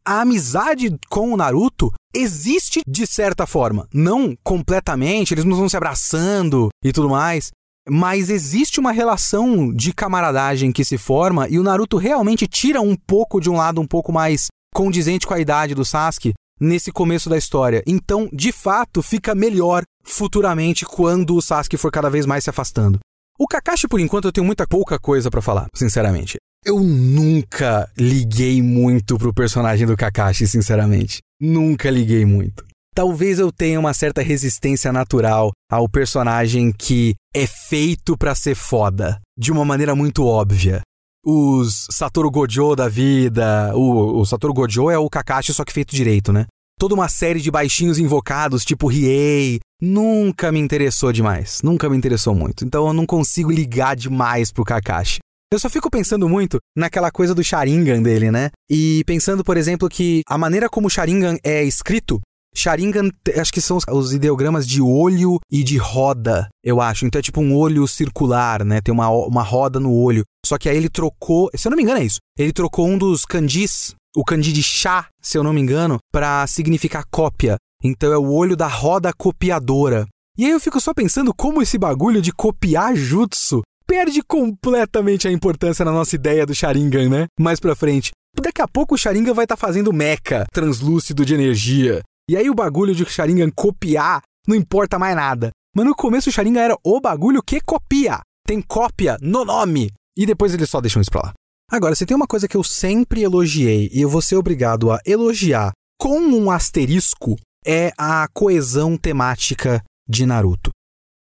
[0.09, 3.87] a amizade com o Naruto existe de certa forma.
[3.93, 7.51] Não completamente, eles não estão se abraçando e tudo mais.
[7.87, 12.95] Mas existe uma relação de camaradagem que se forma e o Naruto realmente tira um
[12.95, 17.29] pouco de um lado um pouco mais condizente com a idade do Sasuke nesse começo
[17.29, 17.83] da história.
[17.85, 22.99] Então, de fato, fica melhor futuramente quando o Sasuke for cada vez mais se afastando.
[23.41, 26.35] O Kakashi, por enquanto, eu tenho muita pouca coisa para falar, sinceramente.
[26.65, 31.19] Eu nunca liguei muito pro personagem do Kakashi, sinceramente.
[31.39, 32.65] Nunca liguei muito.
[32.93, 39.21] Talvez eu tenha uma certa resistência natural ao personagem que é feito para ser foda,
[39.37, 40.81] de uma maneira muito óbvia.
[41.25, 45.95] Os Satoru Gojo da vida, o, o Satoru Gojo é o Kakashi só que feito
[45.95, 46.45] direito, né?
[46.77, 52.35] Toda uma série de baixinhos invocados, tipo Riei, nunca me interessou demais, nunca me interessou
[52.35, 52.65] muito.
[52.65, 55.19] Então eu não consigo ligar demais pro Kakashi.
[55.51, 58.51] Eu só fico pensando muito naquela coisa do Sharingan dele, né?
[58.69, 62.21] E pensando, por exemplo, que a maneira como o Sharingan é escrito
[62.55, 63.09] Sharingan,
[63.39, 67.05] acho que são os ideogramas de olho e de roda, eu acho.
[67.05, 68.81] Então é tipo um olho circular, né?
[68.81, 70.23] Tem uma, uma roda no olho.
[70.45, 72.19] Só que aí ele trocou, se eu não me engano é isso.
[72.37, 76.45] Ele trocou um dos kanjis, o kanji de chá, se eu não me engano, para
[76.47, 77.57] significar cópia.
[77.83, 80.07] Então é o olho da roda copiadora.
[80.37, 85.31] E aí eu fico só pensando como esse bagulho de copiar jutsu perde completamente a
[85.31, 87.25] importância na nossa ideia do Sharingan, né?
[87.39, 88.11] Mais pra frente.
[88.39, 92.01] Daqui a pouco o Sharingan vai estar tá fazendo mecha translúcido de energia.
[92.29, 95.49] E aí o bagulho de Sharingan copiar não importa mais nada.
[95.75, 98.19] Mas no começo o Sharingan era o bagulho que copia.
[98.45, 99.91] Tem cópia no nome.
[100.17, 101.33] E depois eles só deixam isso pra lá.
[101.71, 104.99] Agora, se tem uma coisa que eu sempre elogiei e eu vou ser obrigado a
[105.05, 110.71] elogiar com um asterisco, é a coesão temática de Naruto.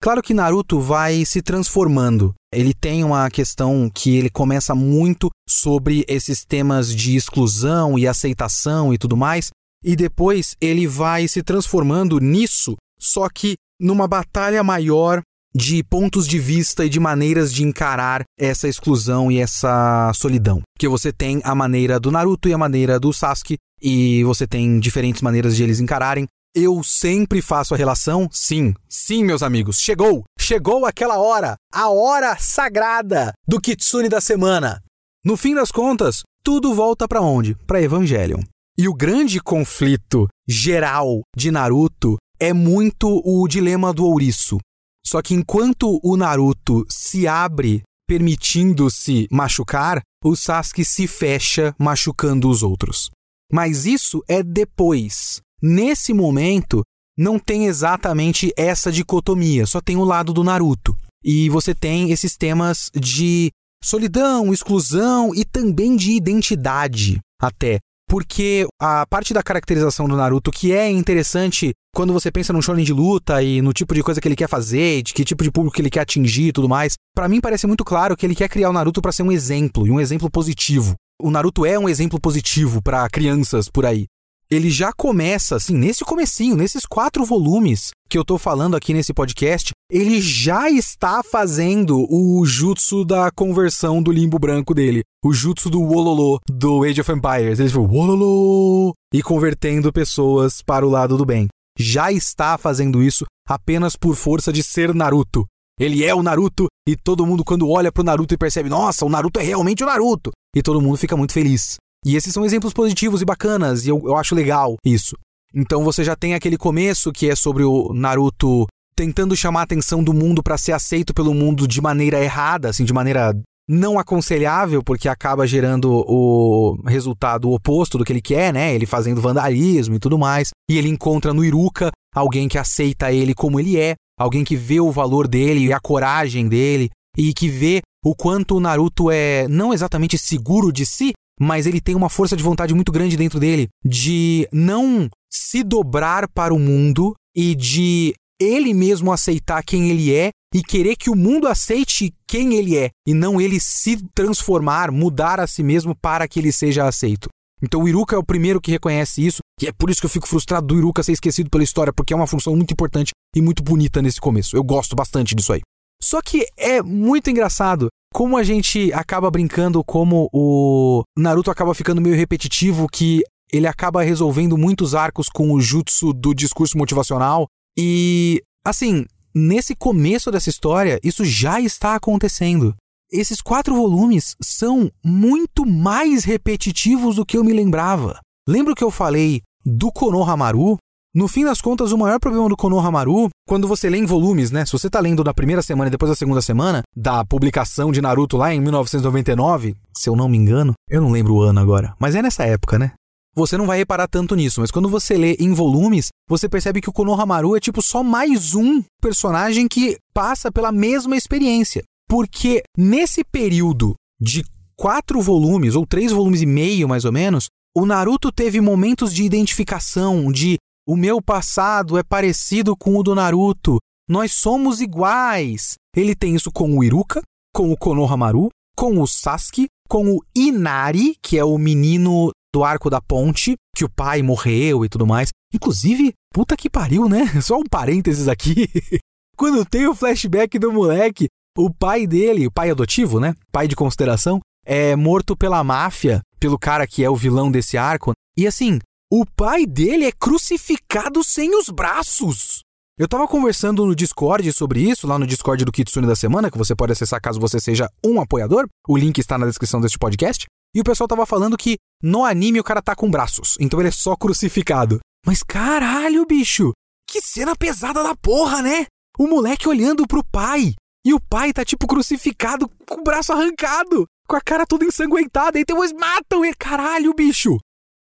[0.01, 2.33] Claro que Naruto vai se transformando.
[2.53, 8.93] Ele tem uma questão que ele começa muito sobre esses temas de exclusão e aceitação
[8.93, 9.49] e tudo mais,
[9.83, 15.21] e depois ele vai se transformando nisso, só que numa batalha maior
[15.55, 20.61] de pontos de vista e de maneiras de encarar essa exclusão e essa solidão.
[20.77, 24.79] Que você tem a maneira do Naruto e a maneira do Sasuke, e você tem
[24.79, 26.27] diferentes maneiras de eles encararem.
[26.55, 30.23] Eu sempre faço a relação, sim, sim, meus amigos, chegou!
[30.39, 34.81] Chegou aquela hora, a hora sagrada do Kitsune da semana.
[35.23, 37.55] No fim das contas, tudo volta para onde?
[37.65, 38.41] Para Evangelion.
[38.77, 44.59] E o grande conflito geral de Naruto é muito o dilema do ouriço.
[45.05, 52.63] Só que enquanto o Naruto se abre permitindo-se machucar, o Sasuke se fecha machucando os
[52.63, 53.09] outros.
[53.51, 55.41] Mas isso é depois.
[55.61, 56.83] Nesse momento,
[57.17, 60.95] não tem exatamente essa dicotomia, só tem o lado do Naruto.
[61.23, 63.51] E você tem esses temas de
[63.83, 67.79] solidão, exclusão e também de identidade, até.
[68.07, 72.85] Porque a parte da caracterização do Naruto que é interessante quando você pensa num shonen
[72.85, 75.51] de luta e no tipo de coisa que ele quer fazer, de que tipo de
[75.51, 78.35] público que ele quer atingir e tudo mais, para mim parece muito claro que ele
[78.35, 80.93] quer criar o Naruto para ser um exemplo, e um exemplo positivo.
[81.21, 84.05] O Naruto é um exemplo positivo para crianças por aí
[84.49, 89.13] ele já começa, assim, nesse comecinho, nesses quatro volumes que eu tô falando aqui nesse
[89.13, 95.03] podcast, ele já está fazendo o jutsu da conversão do limbo branco dele.
[95.23, 97.59] O jutsu do Wololo do Age of Empires.
[97.59, 98.93] Ele tipo, Wololo!
[99.13, 101.47] E convertendo pessoas para o lado do bem.
[101.77, 105.45] Já está fazendo isso apenas por força de ser Naruto.
[105.79, 109.09] Ele é o Naruto e todo mundo quando olha pro Naruto e percebe, nossa, o
[109.09, 110.31] Naruto é realmente o Naruto.
[110.55, 111.75] E todo mundo fica muito feliz.
[112.05, 115.15] E esses são exemplos positivos e bacanas, e eu, eu acho legal isso.
[115.53, 120.03] Então você já tem aquele começo que é sobre o Naruto tentando chamar a atenção
[120.03, 123.33] do mundo para ser aceito pelo mundo de maneira errada, assim, de maneira
[123.67, 128.73] não aconselhável, porque acaba gerando o resultado oposto do que ele quer, né?
[128.73, 130.49] Ele fazendo vandalismo e tudo mais.
[130.69, 134.79] E ele encontra no Iruka alguém que aceita ele como ele é, alguém que vê
[134.79, 139.47] o valor dele e a coragem dele, e que vê o quanto o Naruto é
[139.47, 143.39] não exatamente seguro de si, mas ele tem uma força de vontade muito grande dentro
[143.39, 150.13] dele de não se dobrar para o mundo e de ele mesmo aceitar quem ele
[150.13, 154.91] é e querer que o mundo aceite quem ele é e não ele se transformar,
[154.91, 157.27] mudar a si mesmo para que ele seja aceito.
[157.61, 160.09] Então o Iruka é o primeiro que reconhece isso, e é por isso que eu
[160.09, 163.41] fico frustrado do Iruka ser esquecido pela história, porque é uma função muito importante e
[163.41, 164.55] muito bonita nesse começo.
[164.55, 165.61] Eu gosto bastante disso aí.
[166.01, 172.01] Só que é muito engraçado como a gente acaba brincando, como o Naruto acaba ficando
[172.01, 177.47] meio repetitivo, que ele acaba resolvendo muitos arcos com o jutsu do discurso motivacional.
[177.77, 182.73] E, assim, nesse começo dessa história, isso já está acontecendo.
[183.11, 188.19] Esses quatro volumes são muito mais repetitivos do que eu me lembrava.
[188.47, 190.77] Lembra que eu falei do Konohamaru?
[191.13, 194.65] No fim das contas, o maior problema do Konohamaru, quando você lê em volumes, né?
[194.65, 198.01] Se você tá lendo na primeira semana e depois da segunda semana, da publicação de
[198.01, 201.95] Naruto lá em 1999, se eu não me engano, eu não lembro o ano agora,
[201.99, 202.91] mas é nessa época, né?
[203.33, 206.89] Você não vai reparar tanto nisso, mas quando você lê em volumes, você percebe que
[206.89, 211.83] o Konohamaru é tipo só mais um personagem que passa pela mesma experiência.
[212.07, 214.43] Porque nesse período de
[214.75, 219.23] quatro volumes, ou três volumes e meio mais ou menos, o Naruto teve momentos de
[219.23, 223.77] identificação, de o meu passado é parecido com o do Naruto.
[224.07, 225.75] Nós somos iguais.
[225.95, 227.21] Ele tem isso com o Iruka,
[227.53, 232.89] com o Konohamaru, com o Sasuke, com o Inari, que é o menino do arco
[232.89, 235.29] da ponte, que o pai morreu e tudo mais.
[235.53, 237.25] Inclusive, puta que pariu, né?
[237.41, 238.69] Só um parênteses aqui.
[239.35, 241.27] Quando tem o flashback do moleque,
[241.57, 243.33] o pai dele, o pai adotivo, né?
[243.51, 248.11] Pai de consideração, é morto pela máfia, pelo cara que é o vilão desse arco.
[248.37, 248.79] E assim,
[249.11, 252.59] o pai dele é crucificado sem os braços.
[252.97, 256.57] Eu tava conversando no Discord sobre isso, lá no Discord do Kitsune da semana, que
[256.57, 258.67] você pode acessar caso você seja um apoiador.
[258.87, 260.45] O link está na descrição deste podcast.
[260.73, 263.87] E o pessoal tava falando que no anime o cara tá com braços, então ele
[263.87, 264.99] é só crucificado.
[265.25, 266.71] Mas caralho, bicho!
[267.07, 268.85] Que cena pesada da porra, né?
[269.17, 270.73] O moleque olhando pro pai.
[271.05, 275.59] E o pai tá tipo crucificado com o braço arrancado, com a cara toda ensanguentada.
[275.59, 276.55] E depois matam ele.
[276.55, 277.57] Caralho, bicho!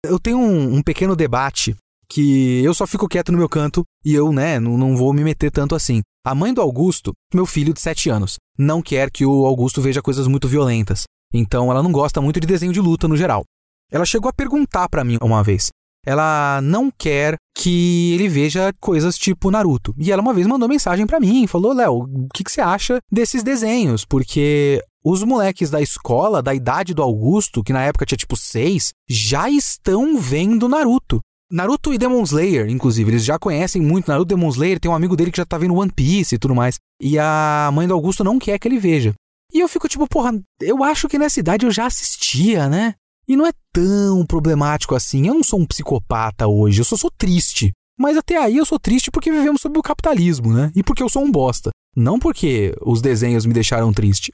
[0.06, 1.76] Eu tenho um, um, pequeno debate
[2.08, 5.24] que eu só fico quieto no meu canto e eu, né, não, não vou me
[5.24, 6.02] meter tanto assim.
[6.26, 10.02] A mãe do Augusto, meu filho de 7 anos, não quer que o Augusto veja
[10.02, 11.04] coisas muito violentas.
[11.34, 13.43] Então ela não gosta muito de desenho de luta no geral.
[13.91, 15.70] Ela chegou a perguntar para mim uma vez.
[16.06, 19.93] Ela não quer que ele veja coisas tipo Naruto.
[19.97, 22.99] E ela uma vez mandou mensagem para mim, falou: "Léo, o que, que você acha
[23.12, 24.06] desses desenhos?
[24.06, 28.91] Porque os moleques da escola, da idade do Augusto, que na época tinha tipo 6,
[29.08, 31.20] já estão vendo Naruto.
[31.51, 34.95] Naruto e Demon Slayer, inclusive, eles já conhecem muito Naruto e Demon Slayer, tem um
[34.95, 36.80] amigo dele que já tá vendo One Piece e tudo mais.
[36.99, 39.14] E a mãe do Augusto não quer que ele veja.
[39.53, 42.95] E eu fico tipo, porra, eu acho que nessa idade eu já assistia, né?
[43.28, 45.28] E não é tão problemático assim.
[45.28, 47.71] Eu não sou um psicopata hoje, eu só sou triste.
[47.97, 50.71] Mas até aí eu sou triste porque vivemos sob o capitalismo, né?
[50.76, 51.69] E porque eu sou um bosta.
[51.95, 54.32] Não porque os desenhos me deixaram triste.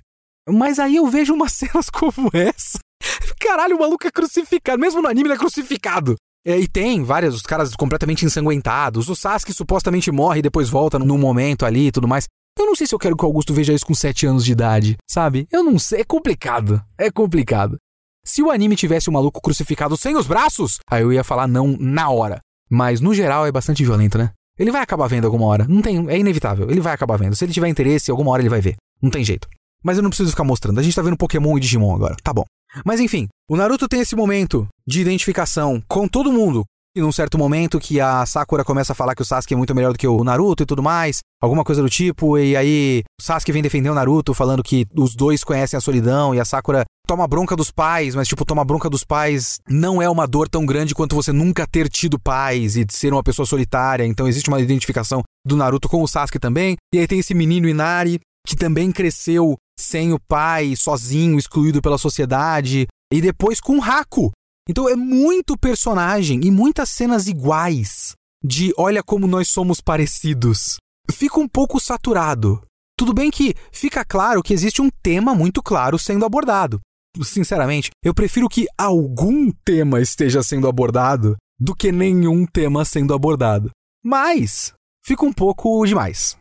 [0.50, 2.80] Mas aí eu vejo umas cenas como essa.
[3.40, 4.80] Caralho, o maluco é crucificado.
[4.80, 6.16] Mesmo no anime ele é crucificado.
[6.46, 9.10] É, e tem vários os caras completamente ensanguentados.
[9.10, 12.26] O Sasuke supostamente morre e depois volta num momento ali e tudo mais.
[12.58, 14.52] Eu não sei se eu quero que o Augusto veja isso com 7 anos de
[14.52, 15.48] idade, sabe?
[15.52, 16.02] Eu não sei.
[16.02, 16.82] É complicado.
[16.98, 17.78] É complicado.
[18.24, 21.76] Se o anime tivesse o maluco crucificado sem os braços, aí eu ia falar não
[21.80, 22.40] na hora.
[22.70, 24.32] Mas no geral é bastante violento, né?
[24.58, 25.66] Ele vai acabar vendo alguma hora.
[25.68, 26.70] Não tem, é inevitável.
[26.70, 27.36] Ele vai acabar vendo.
[27.36, 28.76] Se ele tiver interesse, alguma hora ele vai ver.
[29.02, 29.48] Não tem jeito.
[29.84, 30.80] Mas eu não preciso ficar mostrando.
[30.80, 32.16] A gente tá vendo Pokémon e Digimon agora.
[32.24, 32.44] Tá bom.
[32.86, 36.64] Mas enfim, o Naruto tem esse momento de identificação com todo mundo.
[36.96, 39.74] E num certo momento que a Sakura começa a falar que o Sasuke é muito
[39.74, 43.24] melhor do que o Naruto e tudo mais, alguma coisa do tipo, e aí o
[43.24, 46.84] Sasuke vem defender o Naruto falando que os dois conhecem a solidão e a Sakura
[47.12, 50.66] toma bronca dos pais, mas tipo, toma bronca dos pais não é uma dor tão
[50.66, 54.62] grande quanto você nunca ter tido pais e ser uma pessoa solitária, então existe uma
[54.62, 56.78] identificação do Naruto com o Sasuke também.
[56.94, 61.98] E aí tem esse menino Inari que também cresceu sem o pai, sozinho, excluído pela
[61.98, 64.32] sociedade, e depois com Haku.
[64.70, 70.78] Então é muito personagem e muitas cenas iguais de olha como nós somos parecidos.
[71.12, 72.62] Fica um pouco saturado.
[72.98, 76.80] Tudo bem que fica claro que existe um tema muito claro sendo abordado.
[77.24, 83.70] Sinceramente, eu prefiro que algum tema esteja sendo abordado do que nenhum tema sendo abordado.
[84.04, 86.38] Mas fica um pouco demais.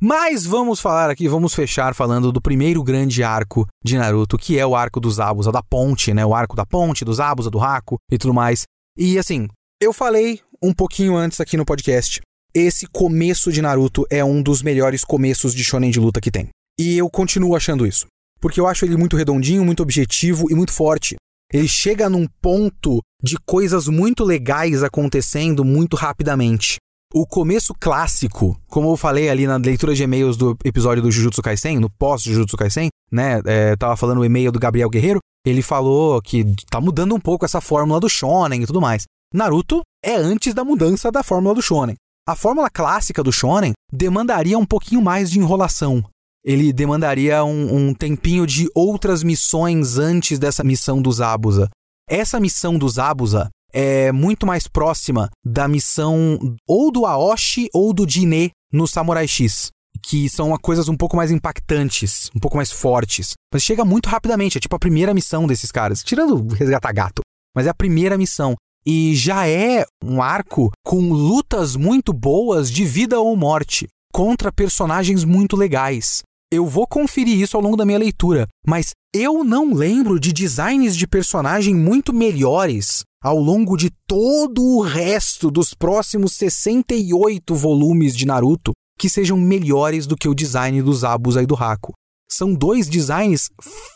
[0.00, 4.66] Mas vamos falar aqui, vamos fechar falando do primeiro grande arco de Naruto, que é
[4.66, 6.26] o arco dos Abusa, da ponte, né?
[6.26, 8.64] O arco da ponte, dos Abusa, do Haku e tudo mais.
[8.98, 9.46] E assim,
[9.80, 12.20] eu falei um pouquinho antes aqui no podcast.
[12.54, 16.48] Esse começo de Naruto é um dos melhores começos de shonen de luta que tem.
[16.78, 18.06] E eu continuo achando isso.
[18.42, 21.14] Porque eu acho ele muito redondinho, muito objetivo e muito forte.
[21.52, 26.76] Ele chega num ponto de coisas muito legais acontecendo muito rapidamente.
[27.14, 31.42] O começo clássico, como eu falei ali na leitura de e-mails do episódio do Jujutsu
[31.42, 33.40] Kaisen, no pós-Jujutsu Kaisen, né?
[33.44, 35.20] É, tava falando o e-mail do Gabriel Guerreiro.
[35.46, 39.04] Ele falou que tá mudando um pouco essa fórmula do Shonen e tudo mais.
[39.32, 41.96] Naruto é antes da mudança da fórmula do Shonen.
[42.26, 46.02] A fórmula clássica do Shonen demandaria um pouquinho mais de enrolação.
[46.44, 51.68] Ele demandaria um, um tempinho de outras missões antes dessa missão dos Abusa.
[52.08, 58.08] Essa missão dos Abusa é muito mais próxima da missão ou do Aoshi ou do
[58.08, 59.70] Jine no Samurai X.
[60.04, 63.34] Que são coisas um pouco mais impactantes, um pouco mais fortes.
[63.52, 66.02] Mas chega muito rapidamente, é tipo a primeira missão desses caras.
[66.02, 67.22] Tirando resgatar gato.
[67.54, 68.56] Mas é a primeira missão.
[68.84, 75.24] E já é um arco com lutas muito boas de vida ou morte contra personagens
[75.24, 76.22] muito legais.
[76.52, 80.94] Eu vou conferir isso ao longo da minha leitura, mas eu não lembro de designs
[80.94, 88.26] de personagem muito melhores ao longo de todo o resto dos próximos 68 volumes de
[88.26, 91.94] Naruto que sejam melhores do que o design dos Abusa e do Haku.
[92.30, 93.48] São dois designs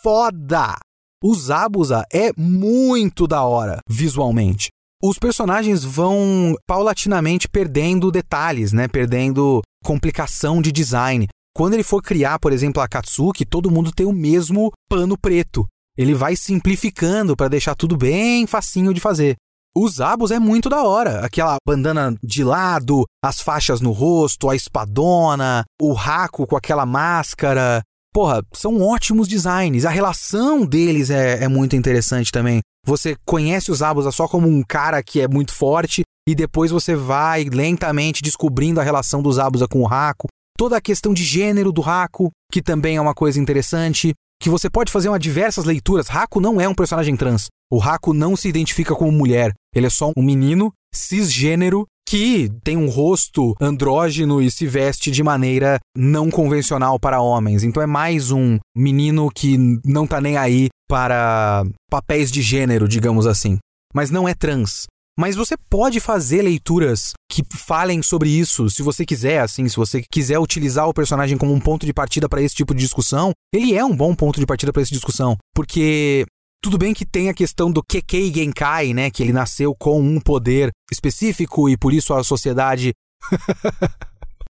[0.03, 0.79] foda!
[1.23, 4.69] O Zabuza é muito da hora visualmente.
[5.03, 8.89] Os personagens vão paulatinamente perdendo detalhes, né?
[8.89, 11.27] Perdendo complicação de design.
[11.57, 15.67] Quando ele for criar, por exemplo, a Katsuki, todo mundo tem o mesmo pano preto.
[15.97, 19.37] Ele vai simplificando para deixar tudo bem facinho de fazer.
[19.75, 21.25] Os abos é muito da hora.
[21.25, 27.81] Aquela bandana de lado, as faixas no rosto, a espadona, o raco com aquela máscara.
[28.13, 29.87] Porra, são ótimos designs.
[29.87, 32.61] A relação deles é, é muito interessante também.
[32.85, 36.95] Você conhece os abos só como um cara que é muito forte e depois você
[36.95, 40.27] vai lentamente descobrindo a relação dos abos com o raco
[40.57, 44.69] toda a questão de gênero do Raku, que também é uma coisa interessante, que você
[44.69, 46.09] pode fazer uma diversas leituras.
[46.09, 47.47] Raku não é um personagem trans.
[47.71, 49.53] O Raku não se identifica como mulher.
[49.75, 55.23] Ele é só um menino cisgênero que tem um rosto andrógeno e se veste de
[55.23, 57.65] maneira não convencional para homens.
[57.65, 63.27] Então é mais um menino que não tá nem aí para papéis de gênero, digamos
[63.27, 63.59] assim.
[63.93, 64.87] Mas não é trans.
[65.19, 70.03] Mas você pode fazer leituras que falem sobre isso, se você quiser, assim, se você
[70.03, 73.75] quiser utilizar o personagem como um ponto de partida para esse tipo de discussão, ele
[73.75, 76.27] é um bom ponto de partida para essa discussão, porque
[76.63, 80.21] tudo bem que tem a questão do Kekei Genkai, né, que ele nasceu com um
[80.21, 82.93] poder específico e por isso a sociedade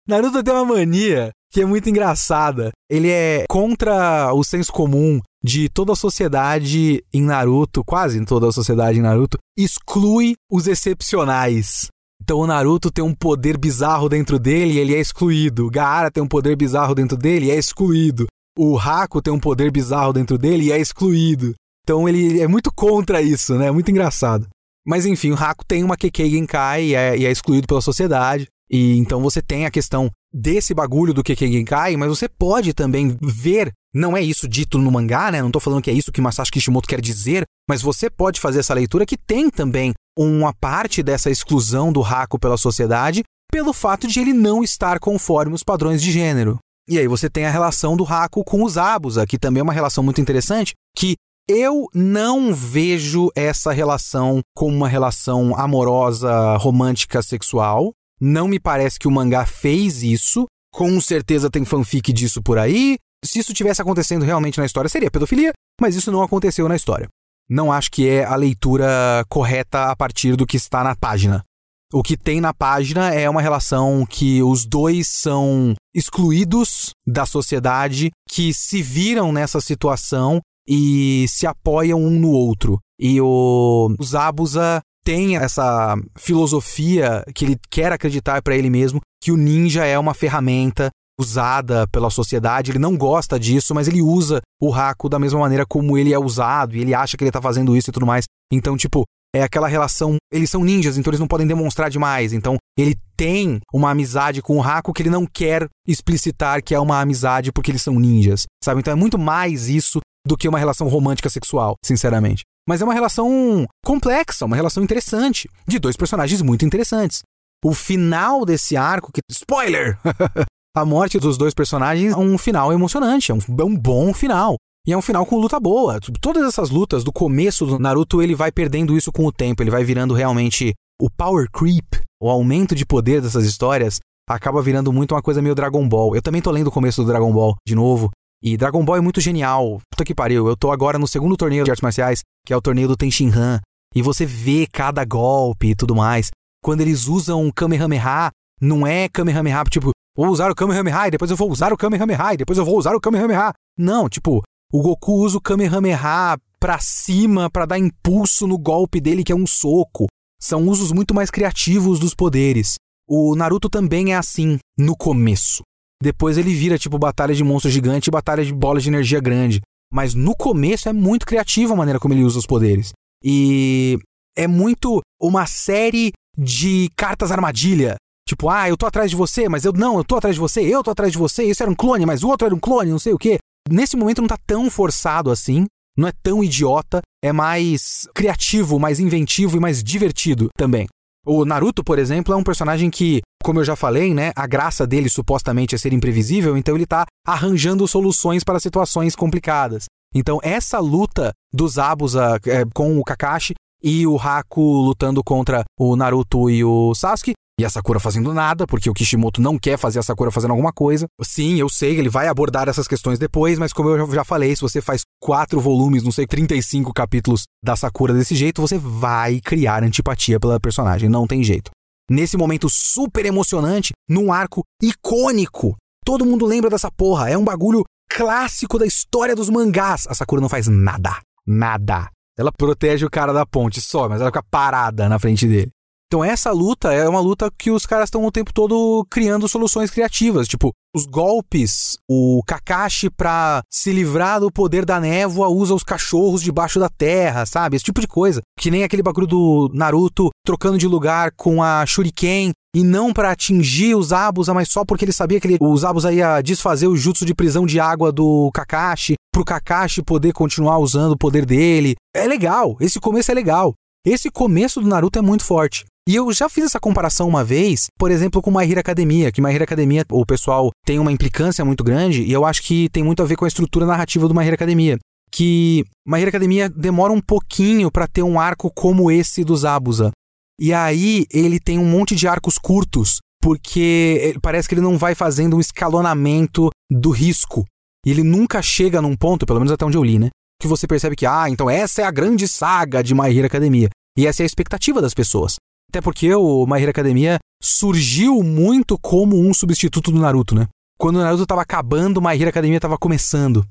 [0.08, 2.72] Naruto tem uma mania que é muito engraçada.
[2.90, 8.48] Ele é contra o senso comum de toda a sociedade em Naruto, quase em toda
[8.48, 11.88] a sociedade em Naruto, exclui os excepcionais.
[12.22, 15.66] Então o Naruto tem um poder bizarro dentro dele e ele é excluído.
[15.66, 18.28] O Gaara tem um poder bizarro dentro dele e é excluído.
[18.58, 21.54] O Haku tem um poder bizarro dentro dele e é excluído.
[21.84, 23.68] Então ele é muito contra isso, né?
[23.68, 24.48] É muito engraçado.
[24.86, 28.48] Mas enfim, o Haku tem uma Kekei Genkai e é, e é excluído pela sociedade.
[28.72, 33.72] E então você tem a questão desse bagulho do Genkai, mas você pode também ver,
[33.94, 35.42] não é isso dito no mangá, né?
[35.42, 38.60] Não tô falando que é isso que Masashi Kishimoto quer dizer, mas você pode fazer
[38.60, 44.08] essa leitura que tem também uma parte dessa exclusão do Haku pela sociedade pelo fato
[44.08, 46.58] de ele não estar conforme os padrões de gênero.
[46.88, 49.74] E aí você tem a relação do Haku com os Abusa, que também é uma
[49.74, 51.16] relação muito interessante, que
[51.48, 57.92] eu não vejo essa relação como uma relação amorosa, romântica, sexual.
[58.22, 60.46] Não me parece que o mangá fez isso.
[60.72, 62.98] Com certeza tem fanfic disso por aí.
[63.26, 67.08] Se isso tivesse acontecendo realmente na história, seria pedofilia, mas isso não aconteceu na história.
[67.50, 71.44] Não acho que é a leitura correta a partir do que está na página.
[71.92, 78.12] O que tem na página é uma relação que os dois são excluídos da sociedade,
[78.30, 82.80] que se viram nessa situação e se apoiam um no outro.
[82.98, 89.38] E o Zabuza tem essa filosofia que ele quer acreditar para ele mesmo que o
[89.38, 90.90] ninja é uma ferramenta
[91.20, 95.66] usada pela sociedade, ele não gosta disso, mas ele usa o Haku da mesma maneira
[95.68, 98.26] como ele é usado, e ele acha que ele tá fazendo isso e tudo mais.
[98.52, 102.34] Então, tipo, é aquela relação, eles são ninjas, então eles não podem demonstrar demais.
[102.34, 106.80] Então, ele tem uma amizade com o Haku que ele não quer explicitar que é
[106.80, 108.80] uma amizade porque eles são ninjas, sabe?
[108.80, 112.42] Então é muito mais isso do que uma relação romântica sexual, sinceramente.
[112.68, 117.22] Mas é uma relação complexa, uma relação interessante, de dois personagens muito interessantes.
[117.64, 119.22] O final desse arco, que.
[119.30, 119.98] Spoiler!
[120.76, 124.56] a morte dos dois personagens é um final emocionante, é um, é um bom final.
[124.86, 126.00] E é um final com luta boa.
[126.20, 129.70] Todas essas lutas do começo do Naruto, ele vai perdendo isso com o tempo, ele
[129.70, 135.14] vai virando realmente o power creep, o aumento de poder dessas histórias, acaba virando muito
[135.14, 136.16] uma coisa meio Dragon Ball.
[136.16, 138.10] Eu também tô lendo o começo do Dragon Ball de novo.
[138.44, 139.80] E Dragon Ball é muito genial.
[139.92, 140.48] Puta que pariu.
[140.48, 143.62] Eu tô agora no segundo torneio de artes marciais, que é o torneio do Tenshinhan.
[143.94, 146.32] E você vê cada golpe e tudo mais.
[146.64, 151.38] Quando eles usam Kamehameha, não é Kamehameha, tipo, vou usar o Kamehameha e depois eu
[151.38, 153.54] vou usar o Kamehameha e depois eu vou usar o Kamehameha.
[153.78, 159.24] Não, tipo, o Goku usa o Kamehameha pra cima para dar impulso no golpe dele,
[159.24, 160.08] que é um soco.
[160.40, 162.76] São usos muito mais criativos dos poderes.
[163.08, 165.64] O Naruto também é assim no começo.
[166.02, 169.62] Depois ele vira tipo batalha de monstro gigante e batalha de bola de energia grande.
[169.92, 172.92] Mas no começo é muito criativo a maneira como ele usa os poderes.
[173.24, 174.00] E
[174.36, 177.96] é muito uma série de cartas armadilha.
[178.28, 180.62] Tipo, ah, eu tô atrás de você, mas eu não, eu tô atrás de você,
[180.62, 182.90] eu tô atrás de você, isso era um clone, mas o outro era um clone,
[182.90, 183.38] não sei o quê
[183.70, 185.66] nesse momento não tá tão forçado assim,
[185.98, 190.88] não é tão idiota, é mais criativo, mais inventivo e mais divertido também.
[191.26, 194.86] O Naruto, por exemplo, é um personagem que, como eu já falei, né, a graça
[194.86, 199.86] dele supostamente é ser imprevisível, então ele tá arranjando soluções para situações complicadas.
[200.14, 205.96] Então essa luta dos Abusa é, com o Kakashi e o Haku lutando contra o
[205.96, 210.00] Naruto e o Sasuke e a Sakura fazendo nada, porque o Kishimoto não quer fazer
[210.00, 211.06] a Sakura fazendo alguma coisa.
[211.22, 214.62] Sim, eu sei, ele vai abordar essas questões depois, mas como eu já falei, se
[214.62, 219.84] você faz quatro volumes, não sei, 35 capítulos da Sakura desse jeito, você vai criar
[219.84, 221.70] antipatia pela personagem, não tem jeito.
[222.12, 227.86] Nesse momento super emocionante, num arco icônico, todo mundo lembra dessa porra, é um bagulho
[228.10, 230.06] clássico da história dos mangás.
[230.10, 232.10] A Sakura não faz nada, nada.
[232.38, 235.72] Ela protege o cara da ponte só, mas ela fica parada na frente dele.
[236.12, 239.90] Então essa luta é uma luta que os caras estão o tempo todo criando soluções
[239.90, 245.86] criativas, tipo, os golpes, o Kakashi pra se livrar do poder da névoa usa os
[245.86, 247.78] cachorros debaixo da terra, sabe?
[247.78, 248.42] Esse tipo de coisa.
[248.60, 253.32] Que nem aquele bagulho do Naruto trocando de lugar com a Shuriken e não para
[253.32, 256.98] atingir os Abusa, mas só porque ele sabia que ele, os Abusa ia desfazer o
[256.98, 261.96] jutsu de prisão de água do Kakashi, pro Kakashi poder continuar usando o poder dele.
[262.14, 263.74] É legal, esse começo é legal.
[264.06, 265.86] Esse começo do Naruto é muito forte.
[266.08, 269.42] E eu já fiz essa comparação uma vez, por exemplo, com My Hero Academia, que
[269.42, 273.04] My Hero Academia, o pessoal tem uma implicância muito grande, e eu acho que tem
[273.04, 274.98] muito a ver com a estrutura narrativa do My Hero Academia.
[275.32, 280.12] Que My Hero Academia demora um pouquinho para ter um arco como esse dos Abusa.
[280.60, 285.16] E aí ele tem um monte de arcos curtos, porque parece que ele não vai
[285.16, 287.64] fazendo um escalonamento do risco.
[288.06, 290.30] E ele nunca chega num ponto, pelo menos até onde eu li, né?
[290.60, 293.90] Que você percebe que, ah, então essa é a grande saga de My Hero Academia.
[294.18, 295.56] E essa é a expectativa das pessoas.
[295.92, 300.70] Até porque o My Hero Academia surgiu muito como um substituto do Naruto, né?
[300.98, 303.66] Quando o Naruto estava acabando, o My Hero Academia estava começando.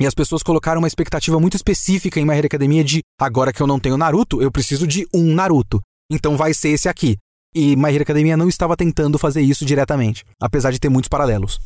[0.00, 3.60] E as pessoas colocaram uma expectativa muito específica em My Hero Academia de agora que
[3.60, 5.82] eu não tenho Naruto, eu preciso de um Naruto.
[6.10, 7.18] Então vai ser esse aqui.
[7.54, 11.60] E My Hero Academia não estava tentando fazer isso diretamente, apesar de ter muitos paralelos.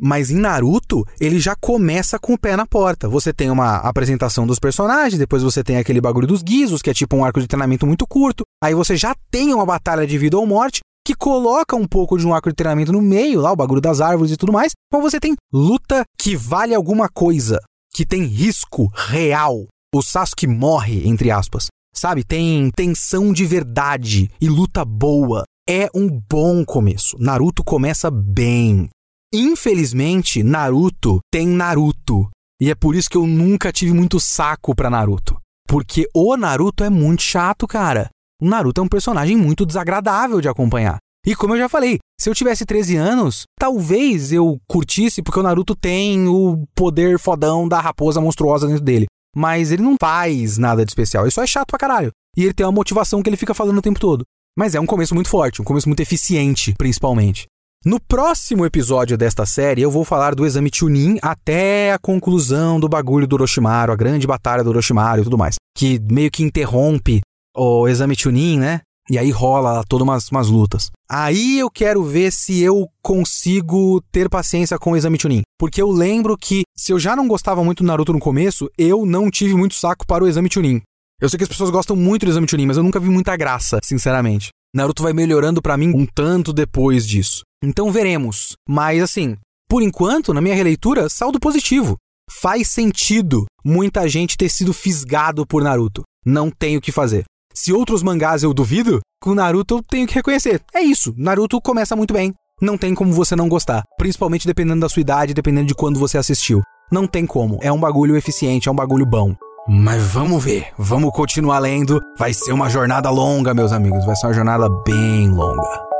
[0.00, 3.08] Mas em Naruto, ele já começa com o pé na porta.
[3.08, 6.94] Você tem uma apresentação dos personagens, depois você tem aquele bagulho dos guizos, que é
[6.94, 8.44] tipo um arco de treinamento muito curto.
[8.62, 12.26] Aí você já tem uma batalha de vida ou morte, que coloca um pouco de
[12.26, 14.72] um arco de treinamento no meio, lá o bagulho das árvores e tudo mais.
[14.88, 17.58] Então você tem luta que vale alguma coisa,
[17.92, 19.66] que tem risco real.
[19.94, 21.66] O Sasuke morre, entre aspas.
[21.94, 22.22] Sabe?
[22.24, 25.42] Tem tensão de verdade e luta boa.
[25.68, 27.16] É um bom começo.
[27.18, 28.88] Naruto começa bem.
[29.32, 32.28] Infelizmente, Naruto tem Naruto.
[32.60, 35.36] E é por isso que eu nunca tive muito saco pra Naruto.
[35.68, 38.10] Porque o Naruto é muito chato, cara.
[38.42, 40.98] O Naruto é um personagem muito desagradável de acompanhar.
[41.24, 45.42] E como eu já falei, se eu tivesse 13 anos, talvez eu curtisse porque o
[45.44, 49.06] Naruto tem o poder fodão da raposa monstruosa dentro dele.
[49.36, 52.10] Mas ele não faz nada de especial, ele só é chato pra caralho.
[52.36, 54.24] E ele tem uma motivação que ele fica falando o tempo todo.
[54.58, 57.46] Mas é um começo muito forte, um começo muito eficiente, principalmente.
[57.82, 62.86] No próximo episódio desta série, eu vou falar do exame Chunin até a conclusão do
[62.90, 65.54] bagulho do Orochimaru, a grande batalha do Orochimaru e tudo mais.
[65.74, 67.22] Que meio que interrompe
[67.56, 68.82] o exame Chunin, né?
[69.08, 70.90] E aí rola todas umas, umas lutas.
[71.10, 75.40] Aí eu quero ver se eu consigo ter paciência com o exame Chunin.
[75.58, 79.06] Porque eu lembro que, se eu já não gostava muito do Naruto no começo, eu
[79.06, 80.82] não tive muito saco para o exame Chunin.
[81.18, 83.34] Eu sei que as pessoas gostam muito do exame Chunin, mas eu nunca vi muita
[83.38, 84.50] graça, sinceramente.
[84.74, 87.42] Naruto vai melhorando para mim um tanto depois disso.
[87.62, 88.54] Então veremos.
[88.68, 89.36] Mas assim,
[89.68, 91.96] por enquanto, na minha releitura, saldo positivo.
[92.30, 96.02] faz sentido muita gente ter sido fisgado por Naruto.
[96.24, 97.24] Não tem o que fazer.
[97.52, 100.62] Se outros mangás eu duvido, com Naruto eu tenho que reconhecer.
[100.72, 102.32] É isso, Naruto começa muito bem.
[102.62, 106.16] Não tem como você não gostar, principalmente dependendo da sua idade, dependendo de quando você
[106.18, 106.62] assistiu.
[106.92, 109.34] Não tem como, é um bagulho eficiente, é um bagulho bom.
[109.68, 112.00] Mas vamos ver, vamos continuar lendo.
[112.18, 115.90] Vai ser uma jornada longa, meus amigos, vai ser uma jornada bem longa.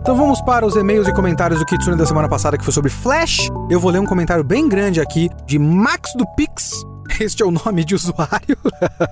[0.00, 2.90] Então vamos para os e-mails e comentários do Kitsune da semana passada, que foi sobre
[2.90, 3.48] Flash.
[3.70, 6.84] Eu vou ler um comentário bem grande aqui de Max do Pix.
[7.20, 8.58] Este é o nome de usuário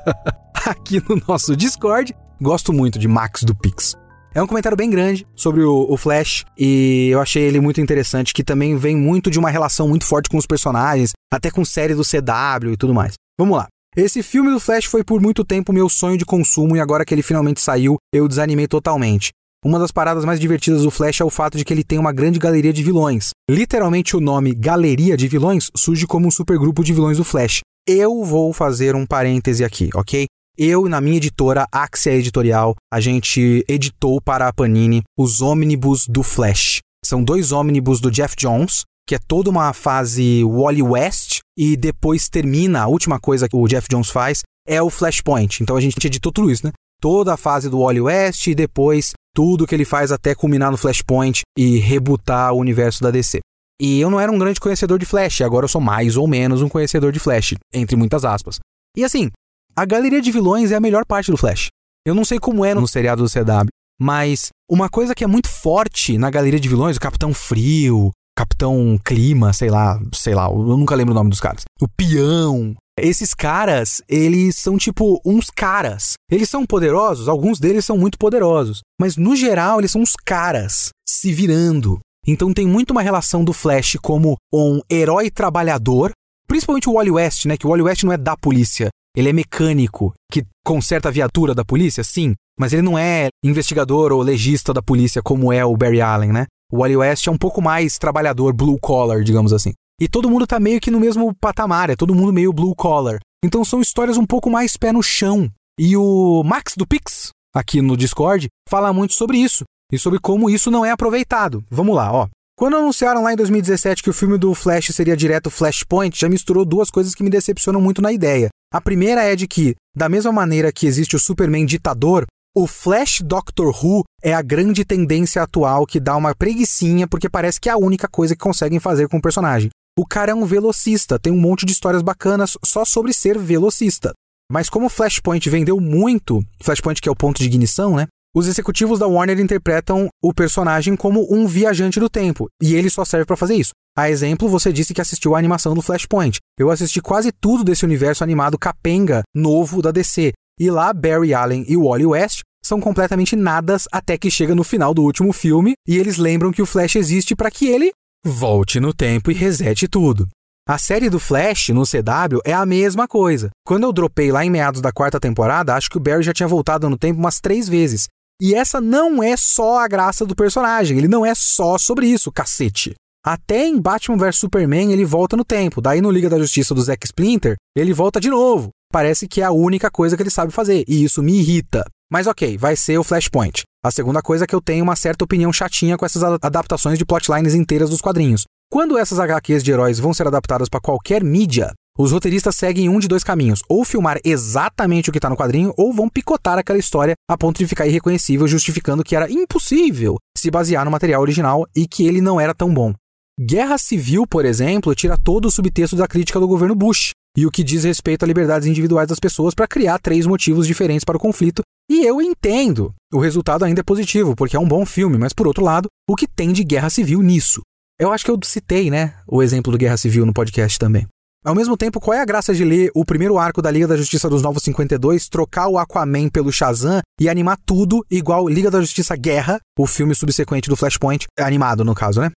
[0.67, 2.15] aqui no nosso Discord.
[2.41, 3.95] Gosto muito de Max do Pix.
[4.35, 8.35] É um comentário bem grande sobre o, o, Flash e eu achei ele muito interessante,
[8.35, 11.95] que também vem muito de uma relação muito forte com os personagens, até com série
[11.95, 13.15] do CW e tudo mais.
[13.39, 13.69] Vamos lá.
[13.95, 17.15] Esse filme do Flash foi por muito tempo meu sonho de consumo e agora que
[17.15, 19.31] ele finalmente saiu, eu desanimei totalmente.
[19.65, 22.13] Uma das paradas mais divertidas do Flash é o fato de que ele tem uma
[22.13, 23.31] grande galeria de vilões.
[23.49, 27.61] Literalmente o nome Galeria de Vilões surge como um supergrupo de vilões do Flash.
[27.87, 30.27] Eu vou fazer um parêntese aqui, ok?
[30.57, 36.23] Eu, na minha editora, Axia Editorial, a gente editou para a Panini os ônibus do
[36.23, 36.79] Flash.
[37.05, 42.29] São dois ônibus do Jeff Jones, que é toda uma fase Wally West, e depois
[42.29, 45.61] termina, a última coisa que o Jeff Jones faz é o Flashpoint.
[45.61, 46.73] Então a gente editou tudo isso, né?
[47.01, 50.77] Toda a fase do Wally West e depois tudo que ele faz até culminar no
[50.77, 53.41] Flashpoint e rebutar o universo da DC.
[53.83, 56.63] E eu não era um grande conhecedor de Flash, agora eu sou mais ou menos
[56.63, 58.61] um conhecedor de Flash, entre muitas aspas.
[58.97, 59.29] E assim,
[59.75, 61.67] a galeria de vilões é a melhor parte do Flash.
[62.07, 63.67] Eu não sei como é no seriado do CW,
[64.01, 68.97] mas uma coisa que é muito forte na galeria de vilões, o Capitão Frio, Capitão
[69.05, 71.63] Clima, sei lá, sei lá, eu nunca lembro o nome dos caras.
[71.81, 76.13] O Peão, esses caras, eles são tipo uns caras.
[76.31, 80.91] Eles são poderosos, alguns deles são muito poderosos, mas no geral eles são uns caras
[81.05, 81.99] se virando.
[82.27, 86.13] Então tem muito uma relação do Flash como um herói trabalhador,
[86.47, 87.57] principalmente o Wally West, né?
[87.57, 91.53] Que o Wally West não é da polícia, ele é mecânico que conserta a viatura
[91.53, 95.77] da polícia, sim, mas ele não é investigador ou legista da polícia como é o
[95.77, 96.47] Barry Allen, né?
[96.73, 99.73] O Wally West é um pouco mais trabalhador, blue collar, digamos assim.
[100.01, 103.19] E todo mundo tá meio que no mesmo patamar, é todo mundo meio blue collar.
[103.45, 105.51] Então são histórias um pouco mais pé no chão.
[105.79, 110.49] E o Max do Pix, aqui no Discord, fala muito sobre isso e sobre como
[110.49, 111.63] isso não é aproveitado.
[111.71, 112.29] Vamos lá, ó.
[112.57, 116.65] Quando anunciaram lá em 2017 que o filme do Flash seria direto Flashpoint, já misturou
[116.65, 118.49] duas coisas que me decepcionam muito na ideia.
[118.73, 122.25] A primeira é de que, da mesma maneira que existe o Superman ditador,
[122.55, 127.61] o Flash Doctor Who é a grande tendência atual que dá uma preguiçinha porque parece
[127.61, 129.71] que é a única coisa que conseguem fazer com o personagem.
[129.99, 134.13] O cara é um velocista, tem um monte de histórias bacanas só sobre ser velocista.
[134.51, 138.07] Mas como Flashpoint vendeu muito, Flashpoint que é o ponto de ignição, né?
[138.35, 143.05] Os executivos da Warner interpretam o personagem como um viajante do tempo, e ele só
[143.05, 143.73] serve para fazer isso.
[143.95, 146.39] A exemplo, você disse que assistiu a animação do Flashpoint.
[146.59, 151.67] Eu assisti quase tudo desse universo animado capenga novo da DC, e lá Barry Allen
[151.69, 155.99] e Wally West são completamente nadas até que chega no final do último filme e
[155.99, 157.93] eles lembram que o Flash existe para que ele
[158.25, 160.27] volte no tempo e resete tudo.
[160.67, 163.51] A série do Flash no CW é a mesma coisa.
[163.67, 166.49] Quando eu dropei lá em meados da quarta temporada, acho que o Barry já tinha
[166.49, 168.07] voltado no tempo umas três vezes.
[168.41, 172.33] E essa não é só a graça do personagem, ele não é só sobre isso,
[172.33, 172.95] cacete.
[173.25, 176.83] Até em Batman vs Superman ele volta no tempo, daí no Liga da Justiça do
[176.83, 178.71] Zack Splinter, ele volta de novo.
[178.93, 181.85] Parece que é a única coisa que ele sabe fazer, e isso me irrita.
[182.11, 183.63] Mas ok, vai ser o Flashpoint.
[183.83, 187.07] A segunda coisa é que eu tenho uma certa opinião chatinha com essas adaptações de
[187.07, 188.45] plotlines inteiras dos quadrinhos.
[188.71, 192.99] Quando essas HQs de heróis vão ser adaptadas para qualquer mídia, os roteiristas seguem um
[192.99, 196.79] de dois caminhos: ou filmar exatamente o que está no quadrinho, ou vão picotar aquela
[196.79, 201.67] história a ponto de ficar irreconhecível, justificando que era impossível se basear no material original
[201.77, 202.93] e que ele não era tão bom.
[203.41, 207.51] Guerra Civil, por exemplo, tira todo o subtexto da crítica do governo Bush e o
[207.51, 211.21] que diz respeito a liberdades individuais das pessoas para criar três motivos diferentes para o
[211.21, 212.95] conflito e eu entendo.
[213.13, 216.17] O resultado ainda é positivo, porque é um bom filme, mas por outro lado, o
[216.17, 217.61] que tem de guerra civil nisso?
[217.99, 221.07] Eu acho que eu citei, né, o exemplo do Guerra Civil no podcast também.
[221.45, 223.97] Ao mesmo tempo, qual é a graça de ler o primeiro arco da Liga da
[223.97, 228.81] Justiça dos Novos 52, trocar o Aquaman pelo Shazam e animar tudo igual Liga da
[228.81, 232.31] Justiça Guerra, o filme subsequente do Flashpoint, animado no caso, né?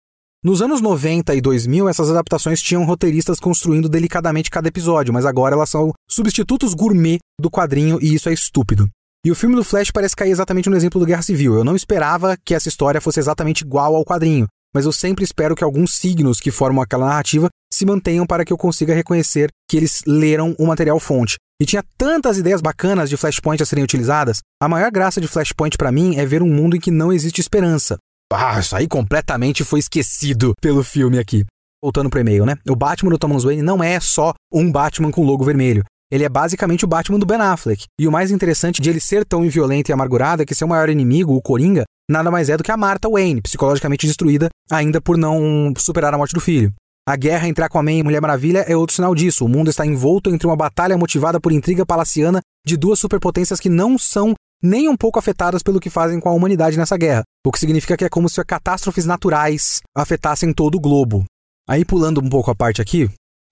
[0.44, 5.54] Nos anos 90 e 2000, essas adaptações tinham roteiristas construindo delicadamente cada episódio, mas agora
[5.54, 8.90] elas são substitutos gourmet do quadrinho e isso é estúpido.
[9.24, 11.54] E o filme do Flash parece cair exatamente no exemplo do Guerra Civil.
[11.54, 15.56] Eu não esperava que essa história fosse exatamente igual ao quadrinho, mas eu sempre espero
[15.56, 19.78] que alguns signos que formam aquela narrativa se mantenham para que eu consiga reconhecer que
[19.78, 21.38] eles leram o material fonte.
[21.62, 24.40] E tinha tantas ideias bacanas de Flashpoint a serem utilizadas.
[24.62, 27.40] A maior graça de Flashpoint para mim é ver um mundo em que não existe
[27.40, 27.98] esperança.
[28.34, 31.46] Ah, isso aí completamente foi esquecido pelo filme aqui.
[31.82, 32.58] Voltando pro e-mail, né?
[32.68, 35.86] O Batman do Thomas Wayne não é só um Batman com logo vermelho.
[36.12, 37.86] Ele é basicamente o Batman do Ben Affleck.
[38.00, 40.90] E o mais interessante de ele ser tão inviolento e amargurado é que seu maior
[40.90, 45.18] inimigo, o Coringa, nada mais é do que a Martha Wayne, psicologicamente destruída ainda por
[45.18, 46.74] não superar a morte do filho.
[47.08, 49.46] A guerra entre Aquaman e Mulher Maravilha é outro sinal disso.
[49.46, 53.70] O mundo está envolto entre uma batalha motivada por intriga palaciana de duas superpotências que
[53.70, 54.34] não são
[54.64, 57.96] nem um pouco afetadas pelo que fazem com a humanidade nessa guerra, o que significa
[57.96, 61.26] que é como se catástrofes naturais afetassem todo o globo.
[61.70, 63.08] Aí pulando um pouco a parte aqui,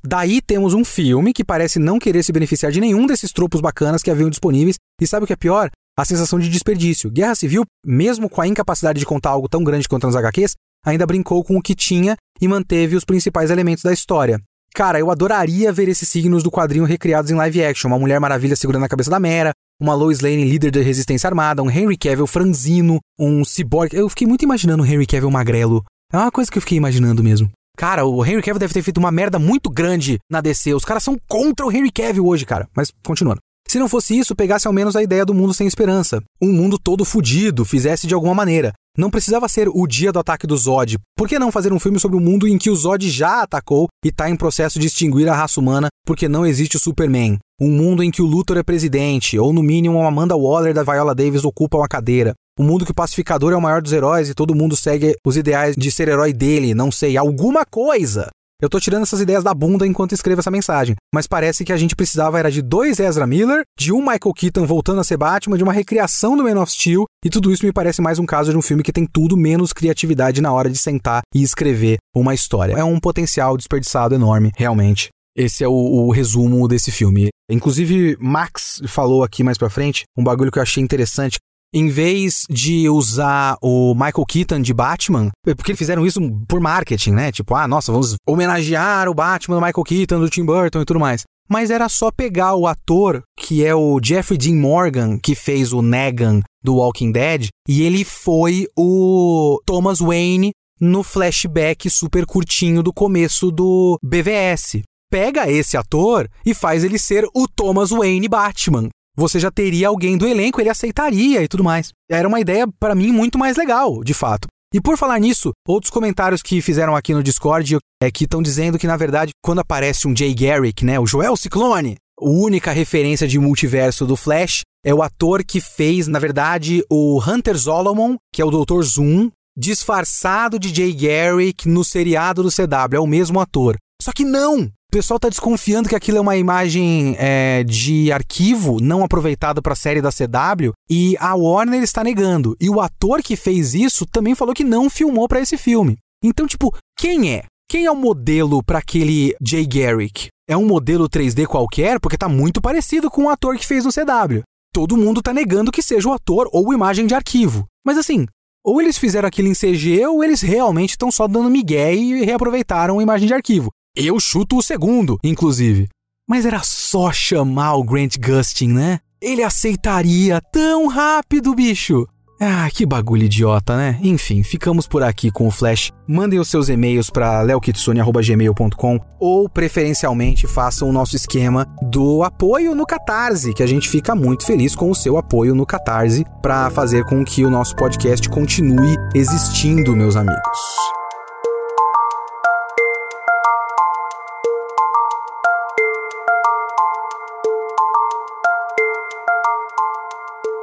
[0.06, 4.04] Daí temos um filme que parece não querer se beneficiar de nenhum desses tropos bacanas
[4.04, 5.70] que haviam disponíveis, e sabe o que é pior?
[5.98, 7.10] A sensação de desperdício.
[7.10, 11.06] Guerra Civil, mesmo com a incapacidade de contar algo tão grande quanto nas HQs, ainda
[11.06, 14.42] brincou com o que tinha e manteve os principais elementos da história.
[14.76, 17.88] Cara, eu adoraria ver esses signos do quadrinho recriados em live action.
[17.88, 21.62] Uma Mulher Maravilha segurando a cabeça da Mera, uma Lois Lane líder da resistência armada,
[21.62, 23.96] um Henry Cavill franzino, um cyborg.
[23.96, 25.84] Eu fiquei muito imaginando o Henry Cavill magrelo.
[26.12, 27.52] É uma coisa que eu fiquei imaginando mesmo.
[27.76, 30.74] Cara, o Henry Cavill deve ter feito uma merda muito grande na DC.
[30.74, 32.68] Os caras são contra o Henry Cavill hoje, cara.
[32.76, 33.40] Mas continuando.
[33.68, 36.22] Se não fosse isso, pegasse ao menos a ideia do mundo sem esperança.
[36.42, 38.74] Um mundo todo fudido, fizesse de alguma maneira.
[38.96, 40.98] Não precisava ser o dia do ataque do Zod.
[41.18, 43.88] Por que não fazer um filme sobre um mundo em que o Zod já atacou
[44.06, 47.40] e está em processo de extinguir a raça humana porque não existe o Superman?
[47.60, 50.84] Um mundo em que o Luthor é presidente, ou no mínimo a Amanda Waller da
[50.84, 52.36] Viola Davis ocupa uma cadeira.
[52.58, 55.36] Um mundo que o pacificador é o maior dos heróis e todo mundo segue os
[55.36, 58.30] ideais de ser herói dele, não sei, alguma coisa.
[58.62, 61.78] Eu tô tirando essas ideias da bunda enquanto escrevo essa mensagem, mas parece que a
[61.78, 65.58] gente precisava era de dois Ezra Miller, de um Michael Keaton voltando a ser Batman,
[65.58, 68.52] de uma recriação do Man of Steel, e tudo isso me parece mais um caso
[68.52, 72.34] de um filme que tem tudo menos criatividade na hora de sentar e escrever uma
[72.34, 72.74] história.
[72.74, 75.10] É um potencial desperdiçado enorme, realmente.
[75.36, 77.30] Esse é o, o, resumo desse filme.
[77.50, 81.38] Inclusive, Max falou aqui mais pra frente um bagulho que eu achei interessante
[81.74, 87.12] em vez de usar o Michael Keaton de Batman, porque eles fizeram isso por marketing,
[87.12, 87.32] né?
[87.32, 91.00] Tipo, ah, nossa, vamos homenagear o Batman do Michael Keaton, do Tim Burton e tudo
[91.00, 91.24] mais.
[91.50, 95.82] Mas era só pegar o ator, que é o Jeffrey Dean Morgan, que fez o
[95.82, 102.94] Negan do Walking Dead, e ele foi o Thomas Wayne no flashback super curtinho do
[102.94, 104.82] começo do BVS.
[105.12, 110.18] Pega esse ator e faz ele ser o Thomas Wayne Batman você já teria alguém
[110.18, 111.92] do elenco, ele aceitaria e tudo mais.
[112.10, 114.48] Era uma ideia, para mim, muito mais legal, de fato.
[114.74, 118.80] E por falar nisso, outros comentários que fizeram aqui no Discord é que estão dizendo
[118.80, 123.28] que, na verdade, quando aparece um Jay Garrick, né, o Joel Ciclone, a única referência
[123.28, 128.42] de multiverso do Flash é o ator que fez, na verdade, o Hunter Solomon, que
[128.42, 128.82] é o Dr.
[128.82, 132.96] Zoom, disfarçado de Jay Garrick no seriado do CW.
[132.96, 133.78] É o mesmo ator.
[134.02, 134.70] Só que não!
[134.94, 139.76] Pessoal tá desconfiando que aquilo é uma imagem é, de arquivo não aproveitado para a
[139.76, 142.56] série da CW e a Warner está negando.
[142.62, 145.98] E o ator que fez isso também falou que não filmou para esse filme.
[146.24, 147.46] Então, tipo, quem é?
[147.68, 150.28] Quem é o modelo para aquele Jay Garrick?
[150.48, 152.00] É um modelo 3D qualquer?
[152.00, 154.44] Porque tá muito parecido com o ator que fez no CW.
[154.72, 157.66] Todo mundo tá negando que seja o ator ou imagem de arquivo.
[157.84, 158.28] Mas assim,
[158.64, 163.00] ou eles fizeram aquilo em CG ou eles realmente estão só dando migué e reaproveitaram
[163.00, 163.72] a imagem de arquivo.
[163.96, 165.88] Eu chuto o segundo, inclusive.
[166.28, 169.00] Mas era só chamar o Grant Gustin, né?
[169.22, 172.08] Ele aceitaria tão rápido, bicho.
[172.42, 174.00] Ah, que bagulho idiota, né?
[174.02, 175.92] Enfim, ficamos por aqui com o Flash.
[176.08, 182.88] Mandem os seus e-mails para leokitsune.gmail.com ou, preferencialmente, façam o nosso esquema do apoio no
[182.88, 187.06] Catarse, que a gente fica muito feliz com o seu apoio no Catarse para fazer
[187.06, 191.03] com que o nosso podcast continue existindo, meus amigos.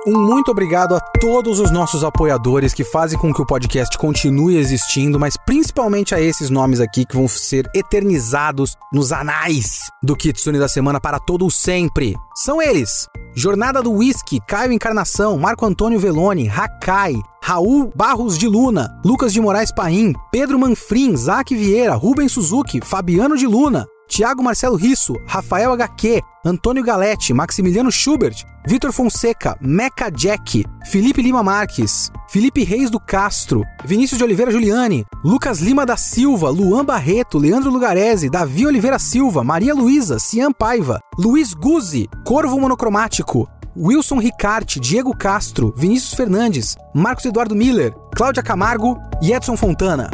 [0.07, 4.57] Um muito obrigado a todos os nossos apoiadores que fazem com que o podcast continue
[4.57, 10.59] existindo, mas principalmente a esses nomes aqui que vão ser eternizados nos anais do Kitsune
[10.59, 12.17] da semana para todo o sempre.
[12.35, 18.99] São eles: Jornada do Whisky, Caio Encarnação, Marco Antônio Veloni, Hakai, Raul Barros de Luna,
[19.05, 24.77] Lucas de Moraes Paim, Pedro Manfrim, Zac Vieira, Rubens Suzuki, Fabiano de Luna, Tiago Marcelo
[24.77, 32.63] Risso, Rafael HQ, Antônio Galete, Maximiliano Schubert, Vitor Fonseca, Meca Jack, Felipe Lima Marques, Felipe
[32.63, 38.29] Reis do Castro, Vinícius de Oliveira Giuliani, Lucas Lima da Silva, Luan Barreto, Leandro Lugarese,
[38.29, 45.73] Davi Oliveira Silva, Maria Luísa, Cian Paiva, Luiz Guzzi, Corvo Monocromático, Wilson Ricarte, Diego Castro,
[45.77, 50.11] Vinícius Fernandes, Marcos Eduardo Miller, Cláudia Camargo e Edson Fontana.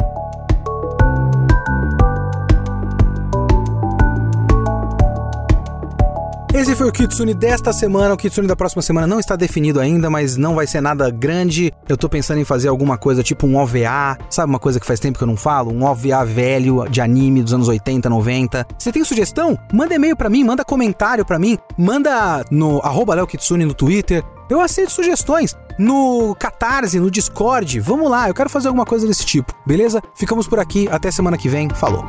[6.57, 8.15] Esse foi o Kitsune desta semana.
[8.15, 11.71] O Kitsune da próxima semana não está definido ainda, mas não vai ser nada grande.
[11.87, 14.99] Eu tô pensando em fazer alguma coisa tipo um OVA, sabe uma coisa que faz
[14.99, 15.71] tempo que eu não falo?
[15.71, 18.65] Um OVA velho de anime dos anos 80, 90.
[18.75, 19.57] Você tem sugestão?
[19.71, 24.23] Manda e-mail para mim, manda comentário para mim, manda no arroba Kitsune no Twitter.
[24.49, 27.79] Eu aceito sugestões no Catarse, no Discord.
[27.79, 30.01] Vamos lá, eu quero fazer alguma coisa desse tipo, beleza?
[30.15, 31.69] Ficamos por aqui, até semana que vem.
[31.69, 32.03] Falou!